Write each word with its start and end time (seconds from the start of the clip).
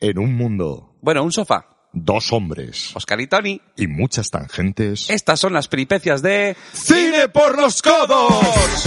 En 0.00 0.18
un 0.18 0.34
mundo, 0.34 0.96
Bueno, 1.02 1.22
un 1.22 1.32
sofá. 1.32 1.66
dos 1.92 2.32
hombres 2.32 2.94
Oscar 2.96 3.20
y 3.20 3.26
Tony. 3.26 3.60
y 3.76 3.86
muchas 3.86 4.30
tangentes. 4.30 5.10
Estas 5.10 5.40
son 5.40 5.52
las 5.52 5.68
peripecias 5.68 6.22
de... 6.22 6.56
¡Cine 6.72 7.28
por 7.28 7.60
los 7.60 7.82
codos! 7.82 8.86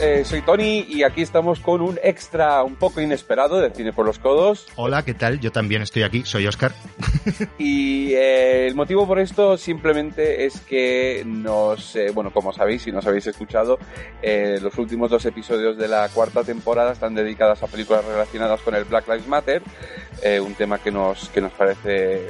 Eh, 0.00 0.24
soy 0.24 0.42
Tony 0.42 0.86
y 0.88 1.02
aquí 1.02 1.22
estamos 1.22 1.58
con 1.58 1.80
un 1.80 1.98
extra 2.02 2.62
un 2.62 2.76
poco 2.76 3.00
inesperado 3.00 3.60
de 3.60 3.70
Cine 3.70 3.92
por 3.92 4.06
los 4.06 4.18
Codos. 4.18 4.66
Hola, 4.76 5.04
¿qué 5.04 5.14
tal? 5.14 5.40
Yo 5.40 5.50
también 5.50 5.82
estoy 5.82 6.02
aquí, 6.02 6.22
soy 6.24 6.46
Oscar. 6.46 6.72
Y 7.58 8.12
eh, 8.14 8.66
el 8.66 8.74
motivo 8.74 9.06
por 9.06 9.18
esto 9.18 9.56
simplemente 9.56 10.44
es 10.44 10.60
que 10.60 11.22
nos, 11.24 11.94
eh, 11.96 12.10
bueno, 12.12 12.32
como 12.32 12.52
sabéis, 12.52 12.82
si 12.82 12.92
nos 12.92 13.06
habéis 13.06 13.26
escuchado, 13.26 13.78
eh, 14.20 14.58
los 14.60 14.76
últimos 14.78 15.10
dos 15.10 15.24
episodios 15.26 15.76
de 15.76 15.88
la 15.88 16.08
cuarta 16.08 16.42
temporada 16.42 16.92
están 16.92 17.14
dedicadas 17.14 17.62
a 17.62 17.66
películas 17.66 18.04
relacionadas 18.04 18.60
con 18.60 18.74
el 18.74 18.84
Black 18.84 19.06
Lives 19.08 19.28
Matter, 19.28 19.62
un 20.40 20.54
tema 20.54 20.78
que 20.78 20.90
nos, 20.92 21.28
que 21.30 21.40
nos 21.40 21.52
parece 21.52 22.28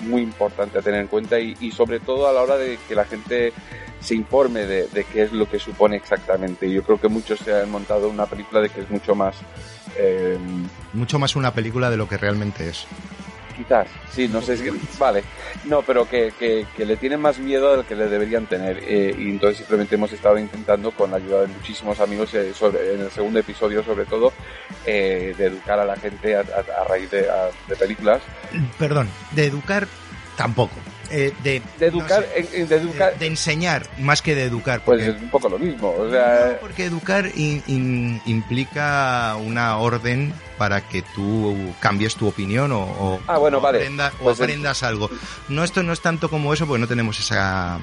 muy 0.00 0.22
importante 0.22 0.78
a 0.78 0.82
tener 0.82 1.00
en 1.00 1.06
cuenta 1.06 1.38
y, 1.38 1.56
y 1.60 1.70
sobre 1.70 2.00
todo 2.00 2.28
a 2.28 2.32
la 2.32 2.42
hora 2.42 2.56
de 2.56 2.78
que 2.88 2.94
la 2.94 3.04
gente 3.04 3.52
se 4.00 4.14
informe 4.14 4.66
de, 4.66 4.88
de 4.88 5.04
qué 5.04 5.22
es 5.22 5.32
lo 5.32 5.46
que 5.48 5.58
supone 5.58 5.96
exactamente. 5.96 6.70
Yo 6.70 6.82
creo 6.82 7.00
que 7.00 7.08
muchos 7.08 7.38
se 7.40 7.52
han 7.54 7.70
montado 7.70 8.08
una 8.08 8.26
película 8.26 8.60
de 8.60 8.70
que 8.70 8.80
es 8.80 8.90
mucho 8.90 9.14
más... 9.14 9.36
eh, 9.96 10.38
Mucho 10.92 11.18
más 11.18 11.36
una 11.36 11.52
película 11.52 11.90
de 11.90 11.96
lo 11.96 12.08
que 12.08 12.16
realmente 12.16 12.68
es. 12.68 12.86
Quizás, 13.56 13.88
sí, 14.10 14.26
no 14.26 14.40
sé, 14.40 14.54
es 14.54 14.62
que, 14.62 14.72
vale, 14.98 15.22
no, 15.66 15.82
pero 15.82 16.08
que, 16.08 16.32
que, 16.38 16.66
que 16.74 16.86
le 16.86 16.96
tienen 16.96 17.20
más 17.20 17.38
miedo 17.38 17.76
del 17.76 17.84
que 17.84 17.94
le 17.94 18.08
deberían 18.08 18.46
tener 18.46 18.78
eh, 18.82 19.14
y 19.18 19.28
entonces 19.28 19.58
simplemente 19.58 19.96
hemos 19.96 20.10
estado 20.14 20.38
intentando 20.38 20.92
con 20.92 21.10
la 21.10 21.18
ayuda 21.18 21.42
de 21.42 21.48
muchísimos 21.48 22.00
amigos 22.00 22.32
eh, 22.32 22.54
sobre, 22.54 22.94
en 22.94 23.02
el 23.02 23.10
segundo 23.10 23.38
episodio 23.38 23.82
sobre 23.84 24.06
todo 24.06 24.32
eh, 24.86 25.34
de 25.36 25.44
educar 25.44 25.78
a 25.78 25.84
la 25.84 25.94
gente 25.96 26.34
a, 26.36 26.40
a- 26.40 26.82
a 26.82 26.84
raíz 26.88 27.10
de, 27.10 27.28
a- 27.28 27.50
de 27.68 27.76
películas, 27.76 28.22
Perdón, 28.78 29.10
de 29.32 29.44
educar 29.44 29.86
tampoco. 30.36 30.76
Eh, 31.12 31.32
de, 31.42 31.60
de 31.78 31.86
educar, 31.86 32.20
no 32.20 32.26
sé, 32.26 32.38
en- 32.54 32.62
en- 32.62 32.68
de 32.68 32.76
educar, 32.76 33.18
de, 33.18 33.26
enseñar 33.26 33.86
más 33.98 34.22
que 34.22 34.34
de 34.36 34.44
educar. 34.44 34.80
pues 34.84 35.02
es 35.02 35.20
un 35.20 35.28
poco 35.28 35.48
lo 35.48 35.58
mismo, 35.58 35.92
o 35.98 36.08
sea, 36.08 36.50
No, 36.52 36.58
porque 36.60 36.84
educar 36.84 37.26
in- 37.34 37.62
in- 37.66 38.22
implica 38.26 39.34
una 39.36 39.76
orden 39.78 40.32
para 40.56 40.82
que 40.82 41.02
tú 41.02 41.72
cambies 41.80 42.14
tu 42.14 42.28
opinión 42.28 42.70
o, 42.70 42.80
o- 42.82 43.20
Ah, 43.26 43.38
bueno, 43.38 43.58
o 43.58 43.60
vale. 43.60 43.78
aprenda- 43.78 44.12
o 44.20 44.24
Pues 44.24 44.40
aprendas 44.40 44.82
algo. 44.84 45.10
No, 45.48 45.64
esto 45.64 45.82
no 45.82 45.92
es 45.92 46.00
tanto 46.00 46.30
como 46.30 46.52
eso 46.54 46.66
porque 46.66 46.80
no 46.80 46.86
tenemos 46.88 47.18
esa, 47.18 47.78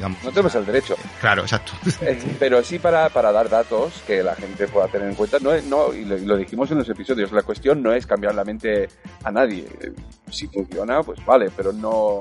digamos... 0.00 0.24
no 0.24 0.30
tenemos 0.30 0.54
el 0.54 0.64
derecho. 0.64 0.96
Claro, 1.20 1.42
exacto. 1.42 1.72
Eh, 2.00 2.18
pero 2.38 2.62
sí 2.62 2.78
para, 2.78 3.10
para 3.10 3.30
dar 3.30 3.50
datos 3.50 4.02
que 4.06 4.22
la 4.22 4.34
gente 4.34 4.66
pueda 4.68 4.88
tener 4.88 5.08
en 5.08 5.14
cuenta. 5.14 5.38
No, 5.40 5.50
no 5.68 5.92
y, 5.92 6.04
lo, 6.06 6.16
y 6.16 6.24
lo 6.24 6.36
dijimos 6.38 6.70
en 6.70 6.78
los 6.78 6.88
episodios, 6.88 7.30
la 7.32 7.42
cuestión 7.42 7.82
no 7.82 7.92
es 7.92 8.06
cambiar 8.06 8.34
la 8.34 8.44
mente 8.44 8.88
a 9.22 9.30
nadie. 9.30 9.66
Eh, 9.80 9.92
Si 10.30 10.46
funciona, 10.46 11.02
pues 11.02 11.22
vale, 11.26 11.50
pero 11.54 11.72
no, 11.72 12.20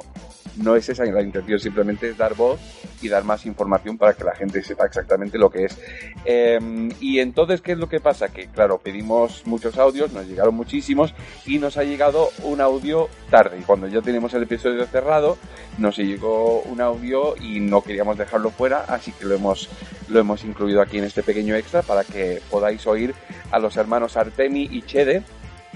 no 0.57 0.75
es 0.75 0.89
esa 0.89 1.06
la 1.06 1.22
intención, 1.22 1.59
simplemente 1.59 2.09
es 2.09 2.18
dar 2.18 2.35
voz 2.35 2.59
y 3.01 3.07
dar 3.07 3.23
más 3.23 3.45
información 3.45 3.97
para 3.97 4.13
que 4.13 4.23
la 4.25 4.35
gente 4.35 4.62
sepa 4.62 4.85
exactamente 4.85 5.38
lo 5.38 5.50
que 5.50 5.66
es. 5.66 5.78
Eh, 6.25 6.59
y 7.00 7.19
entonces, 7.19 7.62
¿qué 7.62 7.72
es 7.73 7.78
lo 7.78 7.88
que 7.88 8.00
pasa? 8.00 8.28
Que 8.28 8.47
claro, 8.47 8.79
pedimos 8.79 9.44
muchos 9.45 9.78
audios, 9.78 10.12
nos 10.12 10.28
llegaron 10.28 10.56
muchísimos 10.56 11.13
y 11.45 11.59
nos 11.59 11.78
ha 11.78 11.84
llegado 11.84 12.29
un 12.44 12.59
audio 12.59 13.07
tarde. 13.29 13.59
Y 13.59 13.63
cuando 13.63 13.88
ya 13.88 14.01
tenemos 14.01 14.34
el 14.34 14.44
episodio 14.44 14.85
cerrado, 14.85 15.38
nos 15.78 15.97
llegó 15.97 16.62
un 16.63 16.81
audio 16.81 17.35
y 17.38 17.59
no 17.69 17.81
queríamos 17.81 18.18
dejarlo 18.18 18.52
fuera, 18.52 18.85
así 18.88 19.12
que 19.12 19.25
lo 19.25 19.35
hemos, 19.35 19.69
lo 20.07 20.19
hemos 20.19 20.44
incluido 20.44 20.81
aquí 20.81 20.97
en 20.97 21.03
este 21.06 21.24
pequeño 21.24 21.56
extra 21.56 21.81
para 21.81 22.03
que 22.03 22.41
podáis 22.50 22.85
oír 22.88 23.13
a 23.52 23.59
los 23.59 23.78
hermanos 23.78 24.18
Artemi 24.18 24.68
y 24.72 24.81
Chede. 24.81 25.24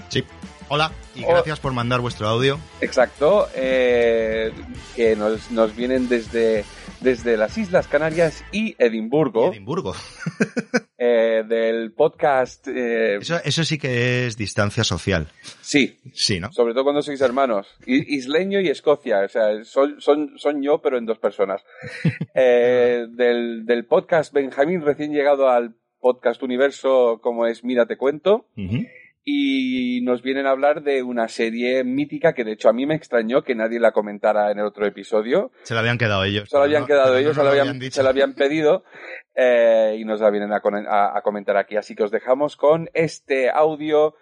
Sí. 0.08 0.24
Hola, 0.74 0.90
y 1.14 1.22
gracias 1.22 1.60
por 1.60 1.72
mandar 1.72 2.00
vuestro 2.00 2.26
audio. 2.26 2.58
Exacto, 2.80 3.46
eh, 3.54 4.50
que 4.96 5.14
nos, 5.14 5.52
nos 5.52 5.76
vienen 5.76 6.08
desde, 6.08 6.64
desde 6.98 7.36
las 7.36 7.56
Islas 7.56 7.86
Canarias 7.86 8.42
y 8.50 8.74
Edimburgo, 8.76 9.52
Edimburgo. 9.52 9.94
eh, 10.98 11.44
del 11.46 11.92
podcast. 11.92 12.66
eh, 12.66 13.18
Eso, 13.20 13.36
eso 13.44 13.62
sí 13.62 13.78
que 13.78 14.26
es 14.26 14.36
distancia 14.36 14.82
social. 14.82 15.28
sí, 15.60 15.96
Sí, 16.12 16.40
¿no? 16.40 16.50
sobre 16.52 16.72
todo 16.74 16.82
cuando 16.82 17.02
sois 17.02 17.20
hermanos. 17.20 17.68
Isleño 17.86 18.58
y 18.60 18.66
Escocia, 18.66 19.20
o 19.20 19.28
sea, 19.28 19.62
son, 19.62 20.00
son, 20.00 20.32
son 20.38 20.60
yo, 20.60 20.80
pero 20.82 20.98
en 20.98 21.06
dos 21.06 21.20
personas. 21.20 21.62
Del, 22.34 23.64
del 23.64 23.84
podcast 23.86 24.32
Benjamín, 24.32 24.82
recién 24.82 25.12
llegado 25.12 25.48
al 25.48 25.76
podcast 26.00 26.42
Universo, 26.42 27.20
como 27.22 27.46
es 27.46 27.62
Mira, 27.62 27.86
te 27.86 27.96
cuento. 27.96 28.48
Y 29.26 30.02
nos 30.02 30.20
vienen 30.22 30.46
a 30.46 30.50
hablar 30.50 30.82
de 30.82 31.02
una 31.02 31.28
serie 31.28 31.82
mítica 31.82 32.34
que 32.34 32.44
de 32.44 32.52
hecho 32.52 32.68
a 32.68 32.74
mí 32.74 32.84
me 32.84 32.94
extrañó 32.94 33.42
que 33.42 33.54
nadie 33.54 33.80
la 33.80 33.92
comentara 33.92 34.50
en 34.50 34.58
el 34.58 34.66
otro 34.66 34.86
episodio. 34.86 35.50
Se 35.62 35.72
lo 35.72 35.80
habían 35.80 35.96
quedado 35.96 36.24
ellos. 36.24 36.50
Se 36.50 36.56
lo 36.58 36.64
habían 36.64 36.82
No, 36.82 36.86
quedado 36.86 37.12
no 37.14 37.18
ellos, 37.18 37.34
se, 37.34 37.42
lo 37.42 37.48
habían, 37.48 37.80
se 37.90 38.28
pedido 38.34 38.84
eh, 39.34 39.96
y 39.98 40.04
nos 40.04 40.20
la 40.20 40.28
vienen 40.30 40.52
a, 40.52 40.60
con- 40.60 40.86
a- 40.86 41.16
a 41.16 41.22
comentar 41.22 41.56
aquí. 41.56 41.76
Así 41.76 41.94
que 41.94 42.02
os 42.02 42.10
dejamos 42.10 42.56
con 42.56 42.90
este 42.92 43.48
audio. 43.50 44.14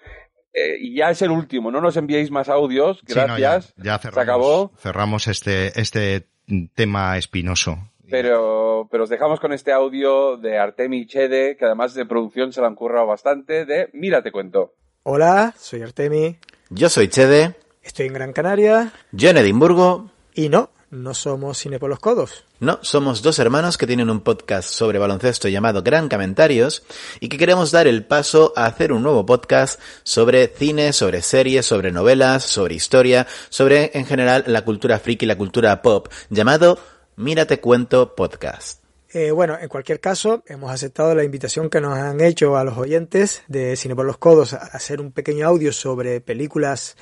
eh, 0.55 0.77
y 0.79 0.95
ya 0.97 1.11
es 1.11 1.21
el 1.23 1.31
último, 1.31 1.71
no 1.73 1.81
nos 1.81 1.97
enviéis 1.97 2.31
más 2.31 2.49
audios. 2.49 3.03
Sí, 3.07 3.15
no, 3.19 3.39
ya- 3.39 3.53
Gracias. 3.55 3.75
ya, 3.79 3.97
Se 3.99 4.03
cerramos, 4.11 4.23
acabó. 4.23 4.73
cerramos 4.77 5.27
este, 5.27 5.81
este 5.81 6.29
tema 6.75 7.17
espinoso. 7.17 7.79
Pero, 8.11 8.87
pero 8.91 9.05
os 9.05 9.09
dejamos 9.09 9.41
con 9.41 9.53
este 9.55 9.73
audio 9.73 10.37
de 10.37 10.59
Artemi 10.59 11.07
Chede, 11.07 11.57
que 11.57 11.65
además 11.65 11.95
de 11.95 12.05
producción 12.05 12.53
se 12.53 12.61
la 12.61 12.67
han 12.67 12.75
currado 12.75 13.07
bastante, 13.07 13.65
de 13.65 13.89
Mira, 13.95 14.23
te 14.23 14.31
cuento. 14.31 14.75
Hola, 15.05 15.55
soy 15.59 15.83
Artemi, 15.83 16.39
Yo 16.71 16.89
soy 16.89 17.09
Chede, 17.09 17.57
estoy 17.83 18.07
en 18.07 18.13
Gran 18.13 18.33
Canaria 18.33 18.93
yo 19.11 19.31
en 19.31 19.37
Edimburgo. 19.37 20.11
y 20.33 20.49
no, 20.49 20.71
no 20.91 21.13
somos 21.15 21.59
cine 21.59 21.81
por 21.81 21.91
los 21.91 21.99
codos. 21.99 22.45
No, 22.61 22.79
somos 22.83 23.21
dos 23.21 23.41
hermanos 23.41 23.77
que 23.77 23.89
tienen 23.89 24.11
un 24.11 24.21
podcast 24.21 24.69
sobre 24.69 25.01
baloncesto 25.01 25.49
llamado 25.49 25.83
Gran 25.83 26.09
Comentarios 26.09 26.85
y 27.19 27.29
que 27.29 27.37
queremos 27.37 27.73
dar 27.73 27.89
el 27.89 28.05
paso 28.05 28.53
a 28.55 28.67
hacer 28.67 28.93
un 28.93 29.03
nuevo 29.03 29.27
podcast 29.27 29.81
sobre 30.05 30.47
cine, 30.47 30.93
sobre 30.93 31.23
series, 31.23 31.67
sobre 31.67 31.91
novelas, 31.91 32.45
sobre 32.45 32.77
historia, 32.77 33.27
sobre 33.49 33.91
en 33.95 34.07
general 34.07 34.45
la 34.47 34.65
cultura 34.65 35.01
friki 35.01 35.25
y 35.25 35.29
la 35.29 35.37
cultura 35.39 35.83
pop, 35.83 36.07
llamado 36.31 36.79
Mírate 37.17 37.59
Cuento 37.59 38.15
Podcast. 38.15 38.82
Eh, 39.15 39.31
bueno, 39.31 39.59
en 39.61 39.69
cualquier 39.69 40.01
caso, 40.01 40.43
hemos 40.47 40.71
aceptado 40.71 41.15
la 41.15 41.23
invitación 41.23 41.69
que 41.69 41.83
nos 41.83 41.99
han 41.99 42.21
hecho 42.23 42.57
a 42.57 42.65
los 42.65 42.79
oyentes 42.79 43.43
de 43.47 43.77
Cine 43.77 43.95
por 43.95 44.07
los 44.07 44.17
Codos 44.17 44.55
a 44.55 44.57
hacer 44.57 45.03
un 45.03 45.13
pequeño 45.13 45.47
audio 45.47 45.71
sobre 45.71 46.23
películas 46.23 46.97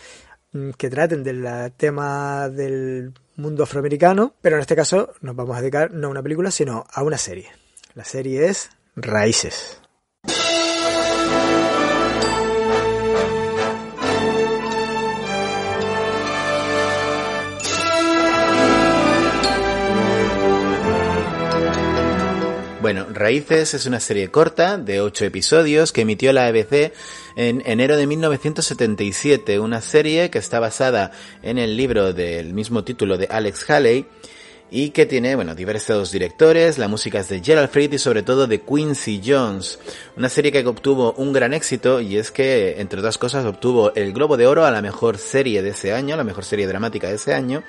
mm, 0.52 0.70
que 0.70 0.90
traten 0.90 1.22
del 1.22 1.46
eh, 1.46 1.70
tema 1.76 2.48
del 2.48 3.12
mundo 3.36 3.62
afroamericano, 3.62 4.34
pero 4.42 4.56
en 4.56 4.62
este 4.62 4.74
caso 4.74 5.12
nos 5.20 5.36
vamos 5.36 5.56
a 5.56 5.60
dedicar 5.60 5.92
no 5.92 6.08
a 6.08 6.10
una 6.10 6.22
película, 6.22 6.50
sino 6.50 6.84
a 6.92 7.02
una 7.04 7.16
serie. 7.16 7.48
La 7.94 8.04
serie 8.04 8.48
es 8.48 8.70
Raíces. 8.96 9.79
Bueno, 22.92 23.06
Raíces 23.08 23.72
es 23.74 23.86
una 23.86 24.00
serie 24.00 24.32
corta 24.32 24.76
de 24.76 25.00
ocho 25.00 25.24
episodios 25.24 25.92
que 25.92 26.00
emitió 26.00 26.32
la 26.32 26.48
ABC 26.48 26.92
en 27.36 27.62
enero 27.64 27.96
de 27.96 28.04
1977, 28.04 29.60
una 29.60 29.80
serie 29.80 30.28
que 30.28 30.38
está 30.38 30.58
basada 30.58 31.12
en 31.44 31.58
el 31.58 31.76
libro 31.76 32.12
del 32.12 32.52
mismo 32.52 32.82
título 32.82 33.16
de 33.16 33.28
Alex 33.30 33.70
Haley 33.70 34.06
y 34.72 34.90
que 34.90 35.06
tiene, 35.06 35.36
bueno, 35.36 35.54
diversos 35.54 36.10
directores, 36.10 36.78
la 36.78 36.88
música 36.88 37.20
es 37.20 37.28
de 37.28 37.40
Gerald 37.40 37.70
Fried 37.70 37.92
y 37.92 37.98
sobre 38.00 38.24
todo 38.24 38.48
de 38.48 38.60
Quincy 38.60 39.22
Jones. 39.24 39.78
Una 40.16 40.28
serie 40.28 40.50
que 40.50 40.66
obtuvo 40.66 41.12
un 41.12 41.32
gran 41.32 41.54
éxito 41.54 42.00
y 42.00 42.16
es 42.16 42.32
que, 42.32 42.80
entre 42.80 42.98
otras 42.98 43.18
cosas, 43.18 43.46
obtuvo 43.46 43.94
el 43.94 44.12
Globo 44.12 44.36
de 44.36 44.48
Oro 44.48 44.64
a 44.64 44.72
la 44.72 44.82
mejor 44.82 45.16
serie 45.16 45.62
de 45.62 45.70
ese 45.70 45.92
año, 45.92 46.16
la 46.16 46.24
mejor 46.24 46.44
serie 46.44 46.66
dramática 46.66 47.06
de 47.06 47.14
ese 47.14 47.34
año, 47.34 47.62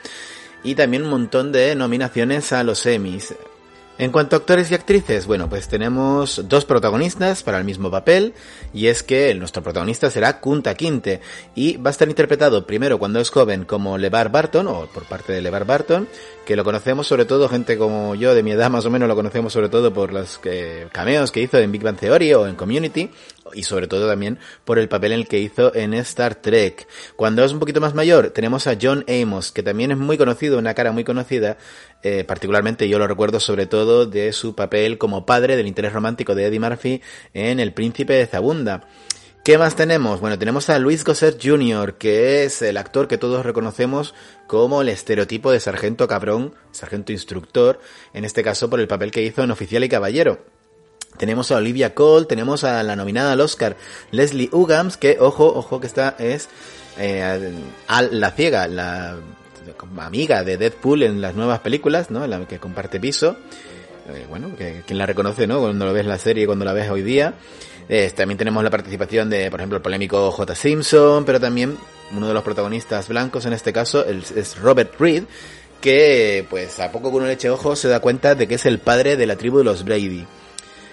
y 0.63 0.73
también 0.73 1.03
un 1.03 1.11
montón 1.11 1.51
de 1.51 1.75
nominaciones 1.75 2.51
a 2.53 2.63
los 2.63 2.83
Emmys. 2.87 3.35
En 4.01 4.11
cuanto 4.11 4.35
a 4.35 4.39
actores 4.39 4.71
y 4.71 4.73
actrices, 4.73 5.27
bueno, 5.27 5.47
pues 5.47 5.67
tenemos 5.67 6.49
dos 6.49 6.65
protagonistas 6.65 7.43
para 7.43 7.59
el 7.59 7.65
mismo 7.65 7.91
papel, 7.91 8.33
y 8.73 8.87
es 8.87 9.03
que 9.03 9.35
nuestro 9.35 9.61
protagonista 9.61 10.09
será 10.09 10.39
Kunta 10.39 10.73
Kinte, 10.73 11.21
y 11.53 11.77
va 11.77 11.91
a 11.91 11.91
estar 11.91 12.09
interpretado 12.09 12.65
primero 12.65 12.97
cuando 12.97 13.19
es 13.19 13.29
joven 13.29 13.63
como 13.63 13.99
LeVar 13.99 14.31
Barton, 14.31 14.65
o 14.65 14.87
por 14.87 15.03
parte 15.03 15.33
de 15.33 15.41
LeVar 15.41 15.65
Barton, 15.65 16.07
que 16.47 16.55
lo 16.55 16.63
conocemos 16.63 17.05
sobre 17.05 17.25
todo, 17.25 17.47
gente 17.47 17.77
como 17.77 18.15
yo 18.15 18.33
de 18.33 18.41
mi 18.41 18.53
edad 18.53 18.71
más 18.71 18.85
o 18.85 18.89
menos 18.89 19.07
lo 19.07 19.15
conocemos 19.15 19.53
sobre 19.53 19.69
todo 19.69 19.93
por 19.93 20.11
los 20.11 20.39
cameos 20.91 21.31
que 21.31 21.41
hizo 21.41 21.59
en 21.59 21.71
Big 21.71 21.83
Bang 21.83 21.97
Theory 21.97 22.33
o 22.33 22.47
en 22.47 22.55
Community, 22.55 23.11
y 23.53 23.63
sobre 23.63 23.87
todo 23.87 24.07
también 24.07 24.39
por 24.65 24.79
el 24.79 24.89
papel 24.89 25.11
en 25.13 25.19
el 25.19 25.27
que 25.27 25.39
hizo 25.39 25.73
en 25.75 25.93
Star 25.93 26.35
Trek. 26.35 26.87
Cuando 27.15 27.43
es 27.43 27.51
un 27.51 27.59
poquito 27.59 27.81
más 27.81 27.93
mayor, 27.93 28.29
tenemos 28.31 28.67
a 28.67 28.77
John 28.81 29.05
Amos, 29.07 29.51
que 29.51 29.63
también 29.63 29.91
es 29.91 29.97
muy 29.97 30.17
conocido, 30.17 30.57
una 30.57 30.73
cara 30.73 30.91
muy 30.91 31.03
conocida, 31.03 31.57
eh, 32.03 32.23
particularmente 32.23 32.89
yo 32.89 32.99
lo 32.99 33.07
recuerdo 33.07 33.39
sobre 33.39 33.65
todo 33.65 34.05
de 34.05 34.33
su 34.33 34.55
papel 34.55 34.97
como 34.97 35.25
padre 35.25 35.55
del 35.55 35.67
interés 35.67 35.93
romántico 35.93 36.35
de 36.35 36.45
Eddie 36.45 36.59
Murphy 36.59 37.01
en 37.33 37.59
El 37.59 37.73
Príncipe 37.73 38.13
de 38.13 38.27
Zabunda. 38.27 38.87
¿Qué 39.43 39.57
más 39.57 39.75
tenemos? 39.75 40.19
Bueno, 40.19 40.37
tenemos 40.37 40.69
a 40.69 40.77
Luis 40.77 41.03
Gosset 41.03 41.43
Jr., 41.43 41.95
que 41.97 42.43
es 42.43 42.61
el 42.61 42.77
actor 42.77 43.07
que 43.07 43.17
todos 43.17 43.43
reconocemos 43.43 44.13
como 44.45 44.83
el 44.83 44.89
estereotipo 44.89 45.51
de 45.51 45.59
sargento 45.59 46.07
cabrón, 46.07 46.53
sargento 46.71 47.11
instructor, 47.11 47.79
en 48.13 48.23
este 48.23 48.43
caso 48.43 48.69
por 48.69 48.79
el 48.79 48.87
papel 48.87 49.09
que 49.09 49.23
hizo 49.23 49.41
en 49.41 49.49
Oficial 49.49 49.83
y 49.83 49.89
Caballero. 49.89 50.45
Tenemos 51.21 51.51
a 51.51 51.57
Olivia 51.57 51.93
Cole, 51.93 52.25
tenemos 52.25 52.63
a 52.63 52.81
la 52.81 52.95
nominada 52.95 53.33
al 53.33 53.41
Oscar 53.41 53.77
Leslie 54.09 54.49
Ugams, 54.51 54.97
que 54.97 55.17
ojo, 55.19 55.45
ojo 55.45 55.79
que 55.79 55.85
esta 55.85 56.15
es 56.17 56.49
eh, 56.97 57.53
la 57.87 58.31
ciega, 58.31 58.67
la 58.67 59.17
amiga 59.97 60.43
de 60.43 60.57
Deadpool 60.57 61.03
en 61.03 61.21
las 61.21 61.35
nuevas 61.35 61.59
películas, 61.59 62.09
¿no? 62.09 62.25
La 62.25 62.43
que 62.47 62.57
comparte 62.57 62.99
piso. 62.99 63.37
Eh, 64.09 64.25
bueno, 64.27 64.55
que 64.57 64.81
quien 64.87 64.97
la 64.97 65.05
reconoce, 65.05 65.45
¿no? 65.45 65.59
Cuando 65.59 65.85
lo 65.85 65.93
ves 65.93 66.07
la 66.07 66.17
serie, 66.17 66.47
cuando 66.47 66.65
la 66.65 66.73
ves 66.73 66.89
hoy 66.89 67.03
día. 67.03 67.35
Eh, 67.87 68.11
también 68.15 68.39
tenemos 68.39 68.63
la 68.63 68.71
participación 68.71 69.29
de, 69.29 69.51
por 69.51 69.59
ejemplo, 69.59 69.77
el 69.77 69.83
polémico 69.83 70.31
J. 70.31 70.55
Simpson, 70.55 71.23
pero 71.23 71.39
también 71.39 71.77
uno 72.17 72.27
de 72.29 72.33
los 72.33 72.41
protagonistas 72.41 73.07
blancos 73.07 73.45
en 73.45 73.53
este 73.53 73.71
caso 73.71 74.03
es 74.03 74.57
Robert 74.57 74.99
Reed, 74.99 75.25
que 75.81 76.47
pues 76.49 76.79
a 76.79 76.91
poco 76.91 77.11
que 77.11 77.17
uno 77.17 77.27
le 77.27 77.33
eche 77.33 77.51
ojo 77.51 77.75
se 77.75 77.89
da 77.89 77.99
cuenta 77.99 78.33
de 78.33 78.47
que 78.47 78.55
es 78.55 78.65
el 78.65 78.79
padre 78.79 79.17
de 79.17 79.27
la 79.27 79.35
tribu 79.35 79.59
de 79.59 79.65
los 79.65 79.85
Brady. 79.85 80.25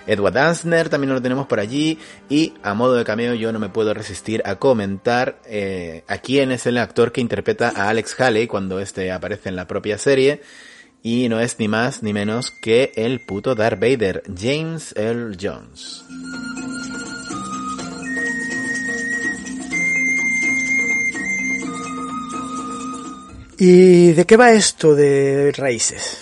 Edward 0.08 0.36
Ansner 0.38 0.88
también 0.88 1.14
lo 1.14 1.22
tenemos 1.22 1.46
por 1.46 1.60
allí 1.60 1.98
y 2.28 2.54
a 2.62 2.74
modo 2.74 2.94
de 2.94 3.04
cameo 3.04 3.34
yo 3.34 3.52
no 3.52 3.58
me 3.58 3.68
puedo 3.68 3.94
resistir 3.94 4.42
a 4.44 4.56
comentar 4.56 5.38
eh, 5.46 6.02
a 6.08 6.18
quién 6.18 6.50
es 6.50 6.66
el 6.66 6.78
actor 6.78 7.12
que 7.12 7.20
interpreta 7.20 7.72
a 7.74 7.88
Alex 7.90 8.18
Haley 8.20 8.46
cuando 8.46 8.80
este 8.80 9.12
aparece 9.12 9.50
en 9.50 9.56
la 9.56 9.68
propia 9.68 9.98
serie 9.98 10.40
y 11.02 11.28
no 11.28 11.40
es 11.40 11.58
ni 11.58 11.68
más 11.68 12.02
ni 12.02 12.12
menos 12.12 12.50
que 12.50 12.92
el 12.96 13.24
puto 13.24 13.54
Darth 13.54 13.80
Vader, 13.80 14.22
James 14.36 14.94
Earl 14.96 15.36
Jones. 15.40 16.04
¿Y 23.60 24.12
de 24.12 24.24
qué 24.24 24.36
va 24.36 24.52
esto 24.52 24.94
de 24.94 25.52
Raíces? 25.56 26.18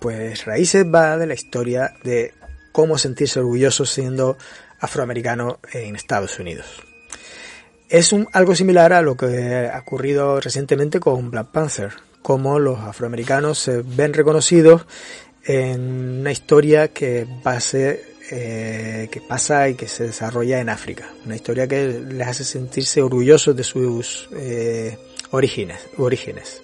Pues 0.00 0.44
Raíces 0.44 0.84
va 0.84 1.16
de 1.16 1.26
la 1.26 1.34
historia 1.34 1.94
de 2.02 2.34
cómo 2.72 2.98
sentirse 2.98 3.40
orgulloso 3.40 3.86
siendo 3.86 4.36
afroamericano 4.80 5.60
en 5.72 5.96
Estados 5.96 6.38
Unidos. 6.38 6.66
Es 7.88 8.12
un, 8.12 8.28
algo 8.32 8.54
similar 8.54 8.92
a 8.92 9.02
lo 9.02 9.16
que 9.16 9.70
ha 9.72 9.78
ocurrido 9.78 10.40
recientemente 10.40 11.00
con 11.00 11.30
Black 11.30 11.48
Panther, 11.48 11.92
cómo 12.20 12.58
los 12.58 12.78
afroamericanos 12.80 13.58
se 13.58 13.82
ven 13.82 14.12
reconocidos 14.12 14.84
en 15.44 16.20
una 16.20 16.30
historia 16.30 16.90
eh, 16.94 19.08
que 19.10 19.20
pasa 19.22 19.68
y 19.68 19.74
que 19.74 19.88
se 19.88 20.04
desarrolla 20.04 20.60
en 20.60 20.68
África, 20.68 21.08
una 21.24 21.36
historia 21.36 21.66
que 21.66 21.88
les 21.88 22.28
hace 22.28 22.44
sentirse 22.44 23.00
orgullosos 23.00 23.56
de 23.56 23.64
sus 23.64 24.28
eh, 24.36 24.98
orígenes, 25.30 25.80
orígenes. 25.96 26.60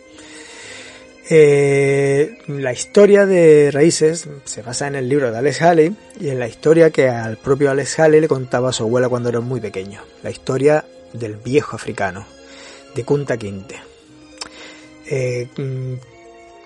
Eh, 1.31 2.39
la 2.49 2.73
historia 2.73 3.25
de 3.25 3.71
Raíces 3.71 4.29
se 4.45 4.63
basa 4.63 4.87
en 4.87 4.95
el 4.95 5.09
libro 5.09 5.31
de 5.31 5.39
Alex 5.39 5.63
Haley 5.63 5.97
y 6.21 6.29
en 6.29 6.39
la 6.39 6.47
historia 6.47 6.91
que 6.91 7.09
al 7.09 7.39
propio 7.39 7.71
Alex 7.71 7.99
Haley 7.99 8.21
le 8.21 8.29
contaba 8.29 8.69
a 8.69 8.73
su 8.73 8.83
abuela 8.83 9.09
cuando 9.09 9.31
era 9.31 9.41
muy 9.41 9.61
pequeño. 9.61 10.03
La 10.23 10.31
historia 10.31 10.85
del 11.13 11.37
viejo 11.37 11.77
africano, 11.77 12.27
de 12.95 13.05
Kunta 13.05 13.37
Kinte. 13.39 13.77
Eh, 15.07 15.49
mm, 15.57 15.95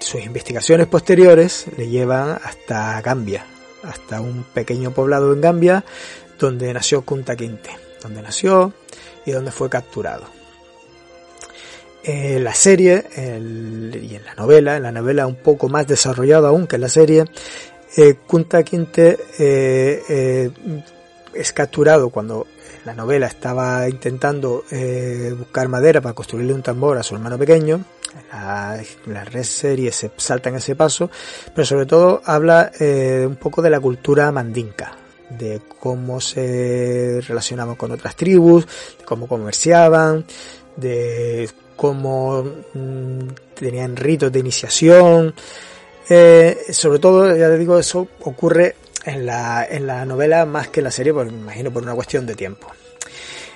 sus 0.00 0.24
investigaciones 0.24 0.86
posteriores 0.86 1.66
le 1.76 1.88
llevan 1.88 2.38
hasta 2.42 3.00
Gambia, 3.00 3.44
hasta 3.82 4.20
un 4.20 4.44
pequeño 4.44 4.92
poblado 4.92 5.32
en 5.32 5.40
Gambia 5.40 5.84
donde 6.38 6.72
nació 6.72 7.02
Kunta 7.02 7.36
Kinte, 7.36 7.70
donde 8.02 8.22
nació 8.22 8.72
y 9.26 9.32
donde 9.32 9.50
fue 9.50 9.68
capturado. 9.68 10.37
En 12.10 12.42
la 12.42 12.54
serie 12.54 13.04
y 13.14 14.14
en 14.14 14.24
la 14.24 14.34
novela, 14.34 14.78
en 14.78 14.82
la 14.82 14.92
novela 14.92 15.26
un 15.26 15.34
poco 15.34 15.68
más 15.68 15.86
desarrollada 15.86 16.48
aún 16.48 16.66
que 16.66 16.76
en 16.76 16.80
la 16.80 16.88
serie, 16.88 17.26
eh, 17.98 18.14
Kunta 18.26 18.62
Kinte 18.62 19.18
eh, 19.38 20.02
eh, 20.08 20.50
es 21.34 21.52
capturado 21.52 22.08
cuando 22.08 22.46
la 22.86 22.94
novela 22.94 23.26
estaba 23.26 23.86
intentando 23.90 24.64
eh, 24.70 25.34
buscar 25.36 25.68
madera 25.68 26.00
para 26.00 26.14
construirle 26.14 26.54
un 26.54 26.62
tambor 26.62 26.96
a 26.96 27.02
su 27.02 27.14
hermano 27.14 27.36
pequeño. 27.36 27.84
La, 28.32 28.82
la 29.04 29.24
red 29.24 29.42
serie 29.42 29.92
se 29.92 30.10
salta 30.16 30.48
en 30.48 30.54
ese 30.56 30.74
paso, 30.76 31.10
pero 31.54 31.66
sobre 31.66 31.84
todo 31.84 32.22
habla 32.24 32.72
un 32.80 33.36
poco 33.36 33.60
de 33.60 33.68
la 33.68 33.80
cultura 33.80 34.32
mandinka, 34.32 34.96
de 35.28 35.60
cómo 35.78 36.22
se 36.22 37.20
relacionaban 37.28 37.74
con 37.74 37.90
otras 37.90 38.16
tribus, 38.16 38.66
cómo 39.04 39.28
comerciaban, 39.28 40.24
de 40.74 41.50
cómo 41.78 42.42
mm, 42.74 43.20
tenían 43.54 43.94
ritos 43.96 44.32
de 44.32 44.40
iniciación. 44.40 45.32
Eh, 46.10 46.66
sobre 46.70 46.98
todo, 46.98 47.36
ya 47.36 47.48
te 47.48 47.56
digo, 47.56 47.78
eso 47.78 48.08
ocurre 48.22 48.74
en 49.04 49.24
la, 49.24 49.64
en 49.64 49.86
la 49.86 50.04
novela 50.04 50.44
más 50.44 50.68
que 50.68 50.80
en 50.80 50.84
la 50.84 50.90
serie, 50.90 51.14
porque 51.14 51.30
me 51.30 51.38
imagino 51.38 51.70
por 51.70 51.84
una 51.84 51.94
cuestión 51.94 52.26
de 52.26 52.34
tiempo. 52.34 52.66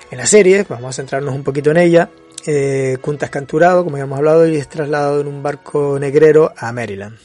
En 0.09 0.17
la 0.17 0.25
serie, 0.25 0.65
vamos 0.69 0.89
a 0.89 0.93
centrarnos 0.93 1.35
un 1.35 1.43
poquito 1.43 1.71
en 1.71 1.77
ella, 1.77 2.09
eh, 2.45 2.97
es 2.97 3.29
capturado, 3.29 3.83
como 3.83 3.97
ya 3.97 4.03
hemos 4.03 4.17
hablado, 4.17 4.47
y 4.47 4.55
es 4.55 4.69
trasladado 4.69 5.19
en 5.19 5.27
un 5.27 5.43
barco 5.43 5.97
negrero 5.99 6.53
a 6.55 6.71
Maryland. 6.71 7.17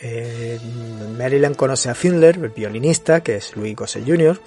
Eh, 0.00 0.58
Maryland 1.18 1.56
conoce 1.56 1.90
a 1.90 1.94
Findler, 1.94 2.36
el 2.36 2.48
violinista, 2.48 3.22
que 3.22 3.36
es 3.36 3.54
Louis 3.56 3.76
Gossett 3.76 4.06
Jr., 4.06 4.40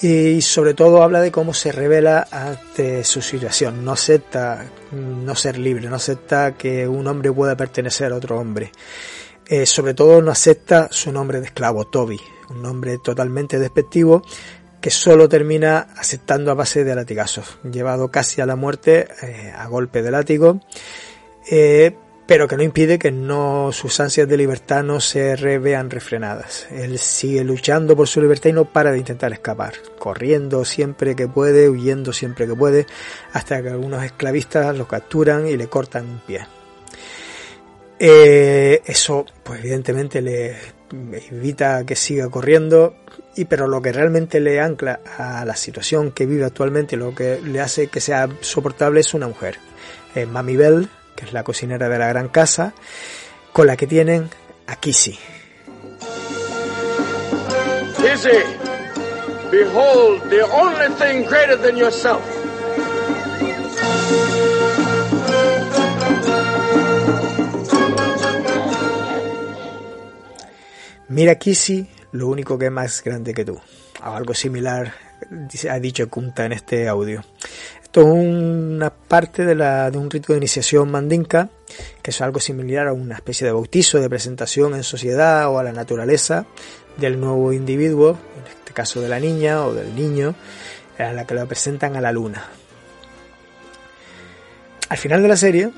y 0.00 0.40
sobre 0.40 0.74
todo 0.74 1.02
habla 1.02 1.20
de 1.20 1.30
cómo 1.30 1.54
se 1.54 1.70
revela 1.70 2.26
ante 2.30 3.04
su 3.04 3.20
situación. 3.20 3.84
No 3.84 3.92
acepta 3.92 4.66
no 4.92 5.34
ser 5.34 5.58
libre, 5.58 5.88
no 5.88 5.96
acepta 5.96 6.54
que 6.54 6.88
un 6.88 7.06
hombre 7.06 7.32
pueda 7.32 7.56
pertenecer 7.56 8.12
a 8.12 8.16
otro 8.16 8.38
hombre. 8.38 8.72
Eh, 9.46 9.66
sobre 9.66 9.94
todo 9.94 10.22
no 10.22 10.30
acepta 10.30 10.88
su 10.90 11.12
nombre 11.12 11.40
de 11.40 11.46
esclavo, 11.46 11.86
Toby, 11.86 12.20
un 12.50 12.62
nombre 12.62 12.98
totalmente 12.98 13.58
despectivo 13.58 14.22
que 14.80 14.90
solo 14.90 15.28
termina 15.28 15.88
aceptando 15.96 16.50
a 16.50 16.54
base 16.54 16.82
de 16.82 16.94
latigazos, 16.94 17.58
llevado 17.62 18.10
casi 18.10 18.40
a 18.40 18.46
la 18.46 18.56
muerte 18.56 19.06
eh, 19.22 19.52
a 19.56 19.68
golpe 19.68 20.02
de 20.02 20.10
látigo. 20.10 20.60
Eh, 21.48 21.96
pero 22.32 22.48
que 22.48 22.56
no 22.56 22.62
impide 22.62 22.98
que 22.98 23.12
no 23.12 23.72
sus 23.72 24.00
ansias 24.00 24.26
de 24.26 24.38
libertad 24.38 24.82
no 24.82 25.00
se 25.00 25.36
vean 25.58 25.90
refrenadas. 25.90 26.66
Él 26.70 26.98
sigue 26.98 27.44
luchando 27.44 27.94
por 27.94 28.08
su 28.08 28.22
libertad 28.22 28.48
y 28.48 28.52
no 28.54 28.64
para 28.64 28.90
de 28.90 28.96
intentar 28.96 29.34
escapar, 29.34 29.74
corriendo 29.98 30.64
siempre 30.64 31.14
que 31.14 31.28
puede, 31.28 31.68
huyendo 31.68 32.14
siempre 32.14 32.46
que 32.46 32.54
puede, 32.54 32.86
hasta 33.34 33.62
que 33.62 33.68
algunos 33.68 34.02
esclavistas 34.02 34.74
lo 34.78 34.88
capturan 34.88 35.46
y 35.46 35.58
le 35.58 35.66
cortan 35.66 36.08
un 36.08 36.20
pie. 36.20 36.46
Eh, 37.98 38.80
eso, 38.86 39.26
pues 39.42 39.60
evidentemente 39.60 40.22
le 40.22 40.56
evita 41.30 41.84
que 41.84 41.96
siga 41.96 42.30
corriendo, 42.30 42.94
y 43.36 43.44
pero 43.44 43.68
lo 43.68 43.82
que 43.82 43.92
realmente 43.92 44.40
le 44.40 44.58
ancla 44.58 45.00
a 45.18 45.44
la 45.44 45.54
situación 45.54 46.12
que 46.12 46.24
vive 46.24 46.46
actualmente, 46.46 46.96
lo 46.96 47.14
que 47.14 47.42
le 47.42 47.60
hace 47.60 47.88
que 47.88 48.00
sea 48.00 48.26
soportable 48.40 49.00
es 49.00 49.12
una 49.12 49.28
mujer, 49.28 49.58
eh, 50.14 50.24
Mami 50.24 50.56
Bell, 50.56 50.88
que 51.16 51.24
es 51.24 51.32
la 51.32 51.44
cocinera 51.44 51.88
de 51.88 51.98
la 51.98 52.08
gran 52.08 52.28
casa, 52.28 52.72
con 53.52 53.66
la 53.66 53.76
que 53.76 53.86
tienen 53.86 54.30
a 54.66 54.76
Kissy. 54.76 55.18
easy. 58.12 58.42
Behold 59.50 60.30
the 60.30 60.42
only 60.52 60.88
thing 60.96 61.24
greater 61.24 61.56
than 61.56 61.76
yourself. 61.76 62.22
Mira 71.08 71.34
Kissy, 71.38 71.86
lo 72.12 72.28
único 72.28 72.58
que 72.58 72.66
es 72.66 72.72
más 72.72 73.02
grande 73.04 73.34
que 73.34 73.44
tú. 73.44 73.60
O 74.02 74.10
algo 74.10 74.34
similar 74.34 74.94
ha 75.70 75.78
dicho 75.78 76.08
Kunta 76.08 76.46
en 76.46 76.52
este 76.52 76.88
audio. 76.88 77.22
Esto 77.92 78.08
es 78.08 78.24
una 78.24 78.88
parte 78.88 79.44
de, 79.44 79.54
la, 79.54 79.90
de 79.90 79.98
un 79.98 80.10
rito 80.10 80.32
de 80.32 80.38
iniciación 80.38 80.90
mandinka, 80.90 81.50
que 82.00 82.10
es 82.10 82.22
algo 82.22 82.40
similar 82.40 82.88
a 82.88 82.94
una 82.94 83.16
especie 83.16 83.46
de 83.46 83.52
bautizo, 83.52 84.00
de 84.00 84.08
presentación 84.08 84.74
en 84.74 84.82
sociedad 84.82 85.50
o 85.50 85.58
a 85.58 85.62
la 85.62 85.72
naturaleza 85.72 86.46
del 86.96 87.20
nuevo 87.20 87.52
individuo, 87.52 88.16
en 88.40 88.46
este 88.46 88.72
caso 88.72 89.02
de 89.02 89.10
la 89.10 89.20
niña 89.20 89.66
o 89.66 89.74
del 89.74 89.94
niño, 89.94 90.34
a 90.98 91.12
la 91.12 91.26
que 91.26 91.34
lo 91.34 91.46
presentan 91.46 91.94
a 91.94 92.00
la 92.00 92.12
luna. 92.12 92.46
Al 94.88 94.96
final 94.96 95.20
de 95.20 95.28
la 95.28 95.36
serie, 95.36 95.70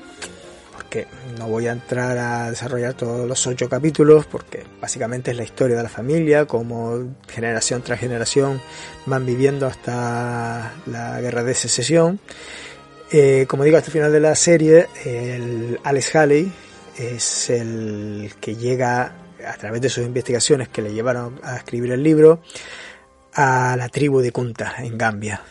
porque 0.95 1.07
no 1.37 1.47
voy 1.47 1.67
a 1.67 1.73
entrar 1.73 2.17
a 2.17 2.49
desarrollar 2.49 2.93
todos 2.93 3.27
los 3.27 3.45
ocho 3.47 3.67
capítulos, 3.67 4.25
porque 4.25 4.63
básicamente 4.79 5.31
es 5.31 5.37
la 5.37 5.43
historia 5.43 5.75
de 5.75 5.83
la 5.83 5.89
familia, 5.89 6.45
como 6.45 7.15
generación 7.27 7.81
tras 7.81 7.99
generación 7.99 8.61
van 9.05 9.25
viviendo 9.25 9.67
hasta 9.67 10.73
la 10.85 11.19
guerra 11.19 11.43
de 11.43 11.53
secesión. 11.53 12.19
Eh, 13.11 13.45
como 13.47 13.65
digo, 13.65 13.77
hasta 13.77 13.87
el 13.87 13.93
final 13.93 14.11
de 14.11 14.19
la 14.21 14.35
serie, 14.35 14.87
el 15.03 15.79
Alex 15.83 16.15
Haley 16.15 16.51
es 16.97 17.49
el 17.49 18.31
que 18.39 18.55
llega 18.55 19.15
a 19.45 19.53
través 19.57 19.81
de 19.81 19.89
sus 19.89 20.05
investigaciones 20.05 20.69
que 20.69 20.81
le 20.81 20.93
llevaron 20.93 21.41
a 21.43 21.57
escribir 21.57 21.91
el 21.91 22.03
libro 22.03 22.41
a 23.33 23.75
la 23.77 23.89
tribu 23.89 24.21
de 24.21 24.31
Kunta 24.31 24.75
en 24.79 24.97
Gambia. 24.97 25.41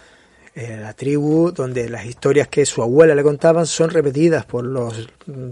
La 0.54 0.92
tribu 0.92 1.50
donde 1.50 1.88
las 1.88 2.06
historias 2.06 2.46
que 2.46 2.64
su 2.64 2.80
abuela 2.80 3.16
le 3.16 3.24
contaban 3.24 3.66
son 3.66 3.90
repetidas 3.90 4.44
por 4.44 4.64
los 4.64 5.08
mm, 5.26 5.50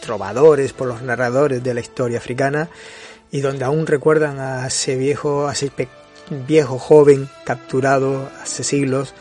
trovadores, 0.00 0.72
por 0.72 0.88
los 0.88 1.02
narradores 1.02 1.62
de 1.62 1.72
la 1.72 1.80
historia 1.80 2.18
africana 2.18 2.68
y 3.30 3.40
donde 3.42 3.64
aún 3.64 3.86
recuerdan 3.86 4.40
a 4.40 4.66
ese 4.66 4.96
viejo, 4.96 5.46
a 5.46 5.52
ese 5.52 5.70
viejo 6.48 6.78
joven 6.78 7.28
capturado 7.44 8.28
hace 8.42 8.64
siglos 8.64 9.14